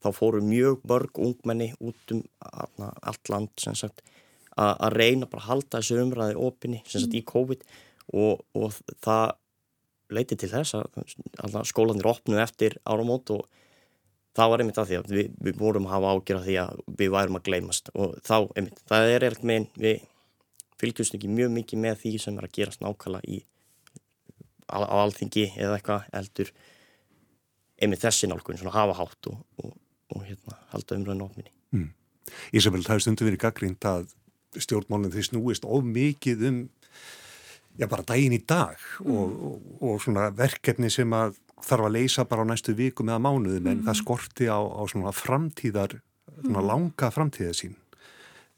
þá 0.06 0.20
fóru 0.20 0.42
mjög 0.44 0.84
mörg 0.88 1.18
ungmenni 1.22 1.72
út 1.80 2.14
um 2.14 2.22
allt 2.40 3.32
land 3.32 3.66
sagt, 3.66 4.04
að, 4.56 4.72
að 4.72 4.96
reyna 4.96 5.28
bara 5.30 5.42
að 5.42 5.50
halda 5.50 5.80
þessu 5.80 6.00
umræði 6.04 6.38
opinni 6.48 6.82
sagt, 6.86 7.10
mm. 7.10 7.18
í 7.18 7.24
COVID 7.26 7.66
og, 8.14 8.44
og 8.56 8.78
það 9.04 9.36
leiti 10.16 10.38
til 10.38 10.50
þess 10.52 10.76
að 10.78 11.60
skólanir 11.66 12.06
opnu 12.06 12.38
eftir 12.38 12.78
áramót 12.86 13.32
og 13.34 13.46
það 14.36 14.52
var 14.52 14.62
einmitt 14.62 14.78
að 14.78 14.90
því 14.90 14.98
að 15.00 15.14
við, 15.16 15.32
við 15.48 15.58
vorum 15.58 15.88
að 15.88 15.96
hafa 15.96 16.12
ágjör 16.14 16.38
að 16.38 16.46
því 16.46 16.56
að 16.62 16.84
við 17.00 17.12
værum 17.16 17.38
að 17.38 17.48
gleymast 17.48 17.90
og 17.94 18.14
þá, 18.26 18.36
einmitt, 18.54 18.82
það 18.86 19.10
er 19.10 19.26
eitthvað 19.26 19.50
með 19.50 19.66
við 19.82 20.04
fylgjumst 20.76 21.16
ekki 21.16 21.32
mjög 21.32 21.52
mikið 21.56 21.82
með 21.82 22.00
því 22.02 22.12
sem 22.22 22.38
er 22.38 22.46
að 22.46 22.56
gerast 22.58 22.84
nákvæmlega 22.84 23.32
í 23.32 23.42
á 24.66 24.78
alþingi 24.82 25.46
eða 25.54 25.78
eitthvað 25.78 26.08
eldur 26.20 26.52
einmitt 27.76 28.02
þessi 28.02 28.28
nálgun, 28.28 28.58
svona 28.58 28.74
hafa 28.74 28.96
hátt 28.98 29.30
og, 29.30 29.42
og 29.62 29.74
og 30.14 30.24
hérna 30.26 30.58
halda 30.72 30.98
umræðinu 30.98 31.26
ofminni. 31.26 31.52
Mm. 31.74 31.90
Ísabel, 32.56 32.84
það 32.86 32.98
er 32.98 33.04
stundu 33.04 33.26
verið 33.26 33.42
gaggrínt 33.44 33.86
að 33.88 34.08
stjórnmálinn 34.56 35.14
þeir 35.14 35.28
snúist 35.30 35.66
of 35.68 35.84
mikið 35.86 36.44
um 36.50 36.60
já, 37.76 37.86
bara 37.86 38.06
daginn 38.06 38.36
í 38.36 38.42
dag 38.42 38.76
mm. 39.02 39.10
og, 39.12 39.36
og, 39.48 39.70
og 39.84 40.02
svona 40.04 40.30
verkefni 40.34 40.90
sem 40.92 41.12
að 41.16 41.36
þarf 41.66 41.88
að 41.88 41.96
leysa 41.96 42.26
bara 42.28 42.44
á 42.44 42.50
næstu 42.50 42.74
vikum 42.76 43.10
eða 43.10 43.22
mánuðum 43.22 43.64
mm. 43.64 43.72
en 43.72 43.86
það 43.86 44.00
skorti 44.02 44.50
á, 44.50 44.58
á 44.60 44.82
svona 44.90 45.14
framtíðar, 45.16 45.98
svona 46.42 46.60
mm. 46.62 46.68
langa 46.68 47.10
framtíða 47.12 47.56
sín. 47.56 47.76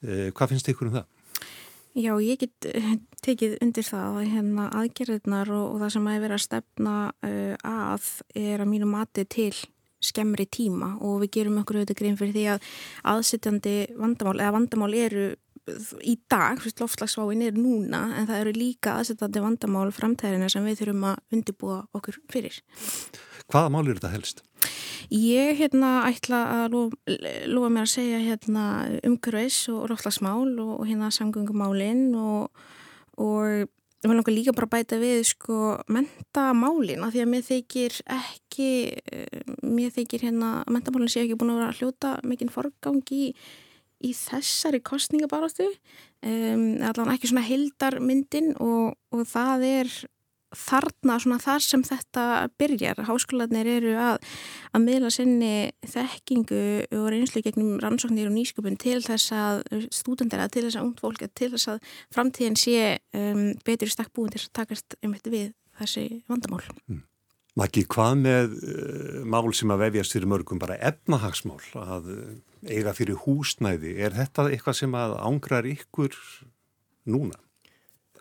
Eh, 0.05 0.29
hvað 0.35 0.55
finnst 0.55 0.71
ykkur 0.71 0.91
um 0.91 0.99
það? 1.01 1.09
Já, 1.99 2.13
ég 2.23 2.39
get 2.39 2.69
eh, 2.69 2.93
tekið 3.25 3.57
undir 3.65 3.87
það 3.87 4.21
að 4.21 4.29
hérna 4.35 4.69
aðgerðirnar 4.79 5.51
og, 5.51 5.65
og 5.73 5.83
það 5.83 5.95
sem 5.97 6.11
að 6.11 6.21
vera 6.27 6.39
að 6.39 6.45
stefna 6.45 6.95
uh, 7.27 7.55
að 7.67 8.11
er 8.39 8.63
að 8.63 8.71
mínu 8.71 8.91
mati 8.91 9.25
til 9.27 9.55
skemmri 10.05 10.47
tíma 10.47 10.95
og 11.05 11.23
við 11.25 11.33
gerum 11.39 11.61
okkur 11.63 11.81
auðvitað 11.81 12.01
grein 12.01 12.19
fyrir 12.19 12.37
því 12.37 12.47
að 12.55 12.73
aðsittjandi 13.13 13.77
vandamál 13.99 14.39
eða 14.39 14.55
vandamál 14.57 14.93
eru 14.97 15.29
í 16.01 16.15
dag, 16.31 16.61
loftslagsváin 16.81 17.45
er 17.45 17.57
núna 17.59 18.07
en 18.17 18.29
það 18.29 18.43
eru 18.43 18.53
líka 18.57 18.99
aðsittjandi 18.99 19.43
vandamál 19.45 19.89
framtæðina 19.95 20.49
sem 20.53 20.65
við 20.65 20.83
þurfum 20.83 21.09
að 21.11 21.37
undibúa 21.37 21.81
okkur 21.97 22.21
fyrir. 22.33 22.61
Hvaða 23.49 23.73
mál 23.73 23.85
eru 23.85 23.99
þetta 23.99 24.13
helst? 24.13 24.43
Ég 25.15 25.57
hérna 25.57 26.05
ætla 26.09 26.41
að 26.65 26.77
lofa 27.49 27.71
mér 27.73 27.87
að 27.87 27.95
segja 27.95 28.19
hérna 28.21 28.65
umhverfis 29.07 29.63
og 29.73 29.89
loftslagsmál 29.93 30.51
og, 30.61 30.75
og 30.81 30.89
hérna 30.89 31.09
samgöngumálinn 31.15 32.11
og, 32.19 32.51
og 33.17 33.69
vil 34.07 34.15
langar 34.15 34.35
líka 34.35 34.55
bara 34.55 34.71
bæta 34.71 34.99
við 35.01 35.25
sko 35.27 35.79
mentamálin 35.91 37.03
af 37.03 37.15
því 37.15 37.23
að 37.25 37.31
mér 37.33 37.47
þykir 37.49 37.97
ekki 38.19 38.69
eh, 39.13 39.41
mér 39.67 39.95
þykir 39.97 40.29
hérna 40.29 40.53
að 40.61 40.77
mentamálin 40.77 41.11
sé 41.11 41.25
ekki 41.25 41.39
búin 41.41 41.55
að 41.55 41.61
vera 41.63 41.73
að 41.73 41.81
hljóta 41.81 42.13
mikinn 42.23 42.53
forgang 42.55 43.03
í, 43.15 43.33
í 44.07 44.13
þessari 44.15 44.81
kostningabarástu 44.87 45.67
um, 45.67 46.79
allavega 46.79 47.17
ekki 47.17 47.33
svona 47.33 47.47
hildarmyndin 47.49 48.55
og, 48.63 48.95
og 49.11 49.27
það 49.27 49.67
er 49.73 49.97
þarna 50.57 51.19
svona 51.21 51.39
þar 51.43 51.65
sem 51.65 51.83
þetta 51.85 52.25
byrjar. 52.61 53.03
Háskólanir 53.09 53.69
eru 53.79 53.95
að, 54.01 54.23
að 54.73 54.85
miðla 54.87 55.11
sinni 55.13 55.53
þekkingu 55.89 56.63
og 56.99 57.09
reynslu 57.13 57.43
gegnum 57.45 57.77
rannsóknir 57.83 58.31
og 58.31 58.37
nýsköpun 58.37 58.79
til 58.81 59.01
þess 59.05 59.35
að 59.37 59.63
stúdendera, 59.95 60.49
til 60.53 60.65
þess 60.67 60.81
að 60.81 60.89
ungd 60.89 61.03
fólk, 61.05 61.27
til 61.37 61.53
þess 61.55 61.75
að 61.75 61.93
framtíðin 62.15 62.59
sé 62.59 62.81
um, 63.17 63.53
betur 63.67 63.93
stakk 63.93 64.15
búin 64.17 64.33
til 64.33 64.45
að 64.45 64.55
takast 64.63 64.99
einmitt 65.03 65.29
við 65.29 65.53
þessi 65.79 66.09
vandamál. 66.31 66.65
Mm. 66.89 67.05
Maki, 67.59 67.83
hvað 67.91 68.21
með 68.23 68.53
uh, 68.61 69.23
mál 69.27 69.49
sem 69.57 69.73
að 69.75 69.83
vefjast 69.89 70.15
fyrir 70.15 70.31
mörgum 70.31 70.61
bara 70.63 70.79
efnahagsmál 70.91 71.59
að 71.81 72.13
uh, 72.15 72.29
eiga 72.71 72.95
fyrir 72.95 73.19
húsnæði, 73.25 73.97
er 73.99 74.15
þetta 74.15 74.47
eitthvað 74.53 74.79
sem 74.79 74.95
að 74.95 75.17
ángrar 75.27 75.67
ykkur 75.67 76.15
núna? 77.11 77.41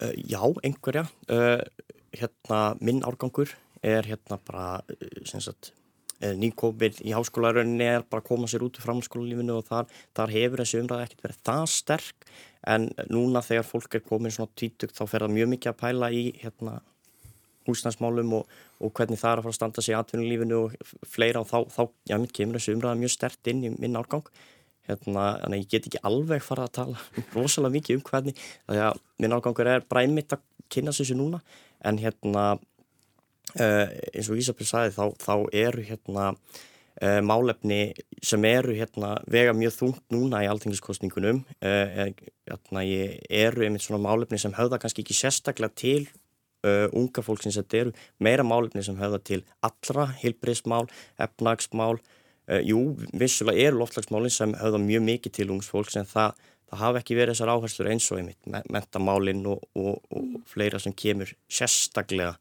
Uh, 0.01 0.13
já, 0.25 0.41
einhverja. 0.65 1.05
Uh, 1.29 1.61
hérna 2.21 2.61
minn 2.81 3.03
árgangur 3.07 3.53
er 3.83 4.07
hérna 4.07 4.39
bara 4.45 4.81
eh, 4.89 5.53
eh, 6.21 6.33
nýkominn 6.33 7.01
í 7.05 7.13
háskólarönni 7.13 7.85
er 7.85 8.05
bara 8.09 8.23
að 8.23 8.29
koma 8.31 8.49
sér 8.49 8.65
út 8.65 8.79
í 8.79 8.83
framskólalífinu 8.83 9.57
og 9.59 9.67
þar, 9.67 9.89
þar 10.17 10.33
hefur 10.33 10.63
þessi 10.63 10.81
umræði 10.81 11.07
ekkert 11.07 11.25
verið 11.27 11.41
það 11.49 11.65
sterk. 11.73 12.29
En 12.67 12.89
núna 13.13 13.43
þegar 13.45 13.67
fólk 13.67 13.95
er 13.95 14.05
komin 14.05 14.33
svona 14.33 14.51
tvítugt 14.57 14.97
þá 14.97 15.05
fer 15.05 15.25
það 15.25 15.35
mjög 15.37 15.51
mikið 15.53 15.73
að 15.73 15.81
pæla 15.83 16.11
í 16.11 16.23
hérna 16.41 16.79
húsnæsmálum 17.67 18.33
og, 18.39 18.59
og 18.81 18.93
hvernig 18.95 19.19
það 19.19 19.31
er 19.31 19.39
að 19.41 19.45
fara 19.45 19.53
að 19.53 19.59
standa 19.59 19.83
sig 19.83 19.93
í 19.93 19.97
atvinnulífinu 19.99 20.59
og 20.65 20.93
fleira. 21.07 21.43
Og 21.43 21.49
þá, 21.49 21.57
þá 21.75 21.81
já, 22.11 22.17
mitt 22.23 22.35
kemur 22.35 22.59
þessi 22.59 22.75
umræða 22.75 23.01
mjög 23.01 23.13
stert 23.13 23.51
inn 23.51 23.65
í 23.67 23.73
minn 23.75 23.99
árgang. 23.99 24.27
Hérna, 24.87 25.29
en 25.43 25.57
ég 25.57 25.67
get 25.67 25.87
ekki 25.89 25.99
alveg 26.07 26.43
fara 26.45 26.67
að 26.67 26.77
tala 26.79 27.01
rosalega 27.35 27.75
mikið 27.75 27.97
um 27.99 28.05
hvernig 28.07 28.37
því 28.39 28.83
að 28.85 29.01
minn 29.19 29.35
árgangur 29.35 29.67
er 29.67 29.83
bræmitt 29.83 30.35
að 30.37 30.45
kynna 30.71 30.93
þessu 30.95 31.17
núna 31.19 31.41
en 31.85 31.99
hérna 32.01 32.45
uh, 32.57 33.87
eins 34.13 34.29
og 34.31 34.39
Ísabel 34.39 34.67
sagði 34.67 34.95
þá, 34.95 35.03
þá 35.21 35.33
eru 35.65 35.85
hérna 35.87 36.27
uh, 36.33 37.21
málefni 37.25 37.81
sem 38.23 38.45
eru 38.49 38.75
hérna 38.77 39.15
vega 39.29 39.55
mjög 39.57 39.75
þungt 39.77 40.03
núna 40.13 40.43
í 40.45 40.49
alltingiskostningunum 40.51 41.43
uh, 41.61 42.07
hérna, 42.49 42.85
eru 42.85 43.67
einmitt 43.67 43.85
svona 43.85 44.03
málefni 44.03 44.39
sem 44.41 44.55
höfða 44.57 44.81
kannski 44.81 45.05
ekki 45.05 45.17
sérstaklega 45.17 45.73
til 45.75 46.07
unga 46.67 47.21
fólksins. 47.23 47.55
Þetta 47.55 47.77
eru 47.77 47.91
meira 48.25 48.43
málefni 48.43 48.81
sem 48.83 48.95
höfða 48.97 49.19
til 49.23 49.37
allra 49.63 50.07
heilbriðsmál, 50.17 50.87
efnagsmál 51.21 51.99
jú, 52.65 52.79
vissulega 53.15 53.69
eru 53.69 53.77
loftlagsmálinn 53.83 54.33
sem 54.33 54.55
höfða 54.57 54.81
mjög 54.81 55.05
mikið 55.05 55.35
til 55.37 55.47
ungs 55.53 55.69
fólks 55.71 55.95
en 56.01 56.09
það 56.09 56.33
það 56.67 56.81
hafa 56.83 57.01
ekki 57.01 57.17
verið 57.17 57.35
þessar 57.35 57.51
áherslur 57.53 57.89
eins 57.91 58.07
og 58.11 58.21
einmitt 58.21 58.71
mentamálinn 58.73 59.45
og, 59.49 59.63
og, 59.77 59.99
og 60.11 60.39
fleira 60.49 60.79
sem 60.83 60.95
kemur 60.95 61.31
sérstaklega 61.47 62.35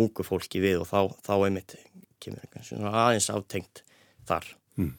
ungu 0.00 0.24
fólki 0.24 0.62
við 0.62 0.82
og 0.82 0.90
þá, 0.90 1.00
þá 1.24 1.34
einmitt 1.46 1.76
kemur 2.22 2.90
aðeins 2.92 3.30
aftengt 3.32 3.82
þar. 4.28 4.46
Hmm. 4.78 4.94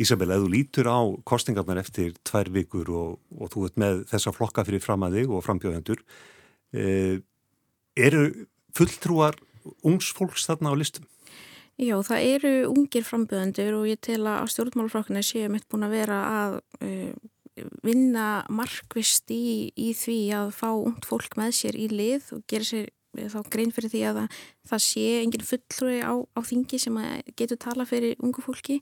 Ísabel, 0.00 0.30
ef 0.34 0.44
þú 0.44 0.52
lítur 0.52 0.90
á 0.92 1.00
kostingarnar 1.28 1.80
eftir 1.80 2.14
tvær 2.26 2.52
vikur 2.52 2.92
og, 2.92 3.16
og 3.36 3.52
þú 3.52 3.66
ert 3.68 3.80
með 3.80 4.04
þessa 4.12 4.32
flokka 4.36 4.64
fyrir 4.68 4.84
fram 4.84 5.06
að 5.06 5.20
þig 5.20 5.32
og 5.32 5.44
frambjóðendur, 5.46 6.02
eh, 6.76 7.18
eru 7.96 8.26
fulltrúar 8.76 9.38
ungs 9.86 10.12
fólks 10.14 10.44
þarna 10.48 10.76
á 10.76 10.78
listum? 10.78 11.06
Já, 11.76 11.96
það 12.00 12.26
eru 12.32 12.52
ungir 12.70 13.04
frambjöðendur 13.04 13.74
og 13.76 13.88
ég 13.90 14.00
tel 14.00 14.22
að 14.24 14.38
á 14.40 14.44
stjórnmálaflokkuna 14.48 15.20
séum 15.24 15.52
mitt 15.52 15.66
búin 15.68 15.84
að 15.84 15.96
vera 15.98 16.20
að 16.24 16.54
uh, 16.80 17.16
vinna 17.86 18.44
markvist 18.52 19.30
í, 19.32 19.72
í 19.72 19.92
því 19.96 20.18
að 20.36 20.52
fá 20.58 20.68
ungt 20.74 21.08
fólk 21.08 21.38
með 21.40 21.56
sér 21.60 21.78
í 21.78 21.88
lið 21.92 22.30
og 22.36 22.44
gera 22.50 22.68
sér 22.68 22.88
eh, 23.16 23.28
þá 23.32 23.38
grein 23.52 23.72
fyrir 23.74 23.92
því 23.92 24.02
að 24.10 24.20
það, 24.20 24.38
það 24.72 24.84
sé 24.86 25.06
engin 25.22 25.48
fulltrúi 25.50 25.98
á, 26.04 26.14
á 26.20 26.40
þingi 26.44 26.80
sem 26.82 27.02
getur 27.38 27.60
tala 27.62 27.88
fyrir 27.88 28.16
ungu 28.20 28.44
fólki 28.44 28.80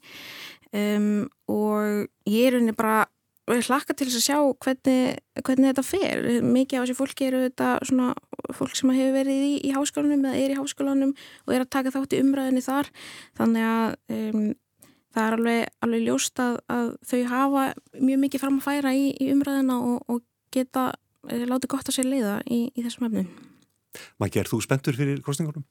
um, 0.74 1.26
og 1.50 2.08
ég 2.30 2.50
er 2.50 2.58
unni 2.58 2.74
bara 2.76 3.04
hlakka 3.44 3.92
til 3.92 4.08
þess 4.08 4.22
að 4.22 4.24
sjá 4.24 4.38
hvernig, 4.64 5.18
hvernig 5.44 5.70
þetta 5.70 5.84
fer. 5.84 6.22
Mikið 6.40 6.78
af 6.78 6.86
þessi 6.86 6.96
fólki 6.96 7.26
eru 7.28 7.42
þetta 7.44 7.70
svona 7.84 8.14
fólk 8.56 8.76
sem 8.78 8.92
hefur 8.94 9.16
verið 9.18 9.42
í, 9.44 9.54
í 9.68 9.72
háskólanum 9.74 10.24
eða 10.24 10.40
er 10.40 10.54
í 10.54 10.58
háskólanum 10.58 11.12
og 11.12 11.52
er 11.52 11.64
að 11.64 11.72
taka 11.76 11.92
þátt 11.92 12.16
í 12.16 12.22
umræðinni 12.24 12.64
þar 12.64 12.88
þannig 13.36 13.66
að 13.68 13.96
um, 14.16 14.46
það 15.14 15.26
er 15.26 15.36
alveg, 15.38 15.72
alveg 15.86 16.04
ljóst 16.08 16.42
að, 16.42 16.58
að 16.74 16.92
þau 17.10 17.20
hafa 17.30 17.64
mjög 18.00 18.22
mikið 18.24 18.44
fram 18.44 18.58
að 18.58 18.66
færa 18.66 18.94
í, 18.96 19.08
í 19.14 19.30
umræðina 19.34 19.78
og, 19.90 20.00
og 20.10 20.24
geta 20.54 20.88
eh, 21.30 21.44
látið 21.48 21.72
gott 21.74 21.90
að 21.90 21.98
sér 21.98 22.10
leiða 22.10 22.38
í, 22.46 22.64
í 22.74 22.84
þessum 22.86 23.08
efnum. 23.08 23.30
Maggi, 24.22 24.42
er 24.42 24.50
þú 24.50 24.60
spenntur 24.64 24.98
fyrir 24.98 25.22
kostningunum? 25.24 25.66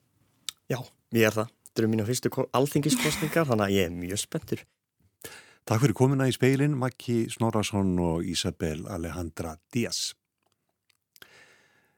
Já, 0.70 0.80
ég 1.12 1.28
er 1.28 1.36
það. 1.36 1.52
Þetta 1.68 1.82
eru 1.82 1.90
mínu 1.92 2.06
fyrstu 2.08 2.30
alþingiskostningar, 2.54 3.48
þannig 3.50 3.66
að 3.66 3.76
ég 3.76 3.88
er 3.88 3.94
mjög 3.94 4.20
spenntur. 4.22 4.64
Takk 5.64 5.80
fyrir 5.80 5.96
komina 5.96 6.28
í 6.28 6.34
speilin, 6.36 6.76
Maggi 6.78 7.24
Snorarsson 7.32 7.94
og 8.04 8.26
Isabel 8.28 8.84
Alejandra 8.92 9.56
Díaz. 9.72 10.12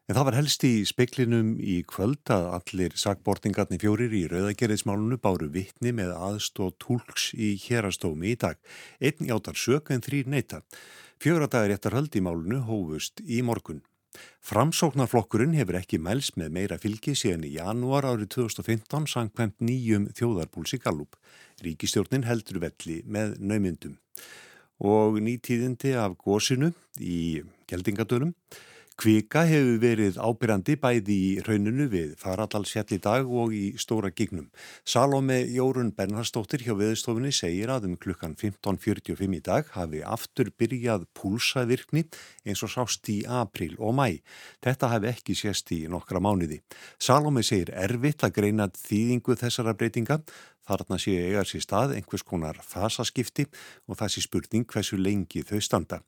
En 0.07 0.15
það 0.15 0.27
var 0.29 0.37
helst 0.39 0.63
í 0.63 0.85
speklinum 0.87 1.49
í 1.59 1.81
kvöld 1.91 2.31
að 2.31 2.45
allir 2.55 2.93
sagbortingarnir 2.95 3.81
fjórir 3.83 4.13
í 4.15 4.21
rauðagerðismálunu 4.31 5.17
báru 5.19 5.49
vittni 5.51 5.91
með 5.99 6.13
aðstóð 6.15 6.77
tólks 6.85 7.33
í 7.35 7.49
hérastómi 7.59 8.31
í 8.31 8.37
dag. 8.39 8.61
Einn 9.03 9.27
játar 9.27 9.59
sök 9.59 9.91
en 9.91 10.05
þrýr 10.07 10.31
neyta. 10.31 10.61
Fjóradagir 11.19 11.75
eftir 11.75 11.97
höld 11.99 12.15
í 12.15 12.23
málunu 12.23 12.61
hófust 12.69 13.19
í 13.27 13.41
morgun. 13.43 13.81
Framsóknarflokkurinn 14.47 15.57
hefur 15.59 15.81
ekki 15.81 15.99
mæls 15.99 16.31
með 16.39 16.55
meira 16.55 16.79
fylgi 16.79 17.17
síðan 17.19 17.49
í 17.49 17.57
janúar 17.57 18.07
árið 18.07 18.31
2015 18.37 19.11
sangkvæmt 19.11 19.59
nýjum 19.59 20.07
þjóðarpúls 20.15 20.77
í 20.79 20.81
Gallup. 20.87 21.19
Ríkistjórnin 21.67 22.29
heldur 22.31 22.63
velli 22.63 23.01
með 23.11 23.35
naumyndum. 23.43 23.99
Og 24.87 25.19
nýtíðindi 25.19 25.97
af 25.99 26.15
gósinu 26.23 26.71
í 27.03 27.43
Geldingadölum 27.67 28.37
Kvika 28.97 29.43
hefur 29.45 29.75
verið 29.83 30.15
ábyrjandi 30.17 30.75
bæði 30.81 31.15
í 31.21 31.33
rauninu 31.45 31.85
við 31.93 32.15
farallhalsfjall 32.17 32.95
í 32.97 32.99
dag 33.05 33.29
og 33.29 33.53
í 33.53 33.75
stóra 33.77 34.09
gignum. 34.09 34.47
Salome 34.89 35.37
Jórun 35.53 35.91
Bernhardsdóttir 35.93 36.65
hjá 36.65 36.73
viðstofunni 36.79 37.29
segir 37.29 37.69
að 37.75 37.91
um 37.91 37.99
klukkan 38.01 38.33
15.45 38.41 39.37
í 39.37 39.43
dag 39.45 39.69
hafi 39.75 40.01
aftur 40.01 40.49
byrjað 40.57 41.05
púlsavirkni 41.13 42.07
eins 42.49 42.65
og 42.65 42.73
sást 42.73 43.13
í 43.13 43.19
april 43.29 43.77
og 43.77 43.93
mæ. 44.01 44.07
Þetta 44.65 44.93
hafi 44.95 45.13
ekki 45.13 45.37
sést 45.37 45.77
í 45.77 45.83
nokkra 45.93 46.25
mánuði. 46.25 46.63
Salome 46.97 47.45
segir 47.45 47.75
erfitt 47.77 48.25
að 48.25 48.39
greina 48.41 48.71
þýðingu 48.73 49.37
þessara 49.37 49.77
breytinga. 49.77 50.23
Þarna 50.67 50.97
séu 50.99 51.21
eigar 51.29 51.47
sér 51.47 51.63
stað 51.63 51.93
einhvers 51.95 52.25
konar 52.27 52.57
fasaskipti 52.65 53.45
og 53.87 54.01
það 54.01 54.17
sé 54.17 54.25
spurning 54.25 54.65
hversu 54.67 54.97
lengi 54.99 55.45
þau 55.47 55.61
standa. 55.63 56.01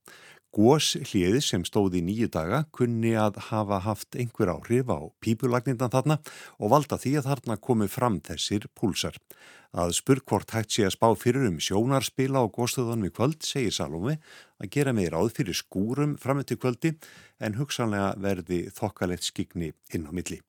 Gós 0.58 0.96
hliði 0.98 1.38
sem 1.44 1.62
stóði 1.62 2.00
nýju 2.02 2.26
daga 2.34 2.64
kunni 2.74 3.12
að 3.14 3.36
hafa 3.52 3.76
haft 3.84 4.16
einhver 4.18 4.50
áhrif 4.50 4.88
á 4.90 5.06
pípulagnindan 5.22 5.92
þarna 5.92 6.16
og 6.58 6.72
valda 6.72 6.98
því 6.98 7.12
að 7.20 7.28
þarna 7.28 7.56
komi 7.62 7.86
fram 7.86 8.16
þessir 8.26 8.66
púlsar. 8.74 9.14
Að 9.70 9.94
spurkvort 10.00 10.56
hægt 10.56 10.74
sé 10.74 10.88
að 10.88 10.96
spá 10.96 11.06
fyrir 11.14 11.46
um 11.46 11.60
sjónarspila 11.62 12.42
á 12.42 12.50
góðstöðunum 12.50 13.06
í 13.06 13.12
kvöld, 13.14 13.38
segir 13.46 13.70
Salome, 13.78 14.18
að 14.58 14.72
gera 14.74 14.96
með 14.96 15.12
ráð 15.14 15.30
fyrir 15.38 15.60
skúrum 15.62 16.18
fram 16.18 16.42
eftir 16.42 16.58
kvöldi 16.58 16.96
en 17.38 17.54
hugsanlega 17.60 18.16
verði 18.18 18.64
þokkalegt 18.74 19.30
skikni 19.30 19.70
inn 19.94 20.10
á 20.10 20.12
milli. 20.12 20.42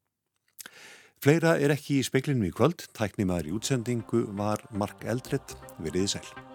Fleira 1.22 1.60
er 1.62 1.76
ekki 1.76 2.00
í 2.00 2.06
speiklinum 2.08 2.50
í 2.50 2.56
kvöld, 2.56 2.90
tæknimaður 2.98 3.52
í 3.52 3.58
útsendingu 3.60 4.26
var 4.40 4.66
Mark 4.74 5.06
Eldredd, 5.06 5.60
veriði 5.78 6.16
sæl. 6.18 6.49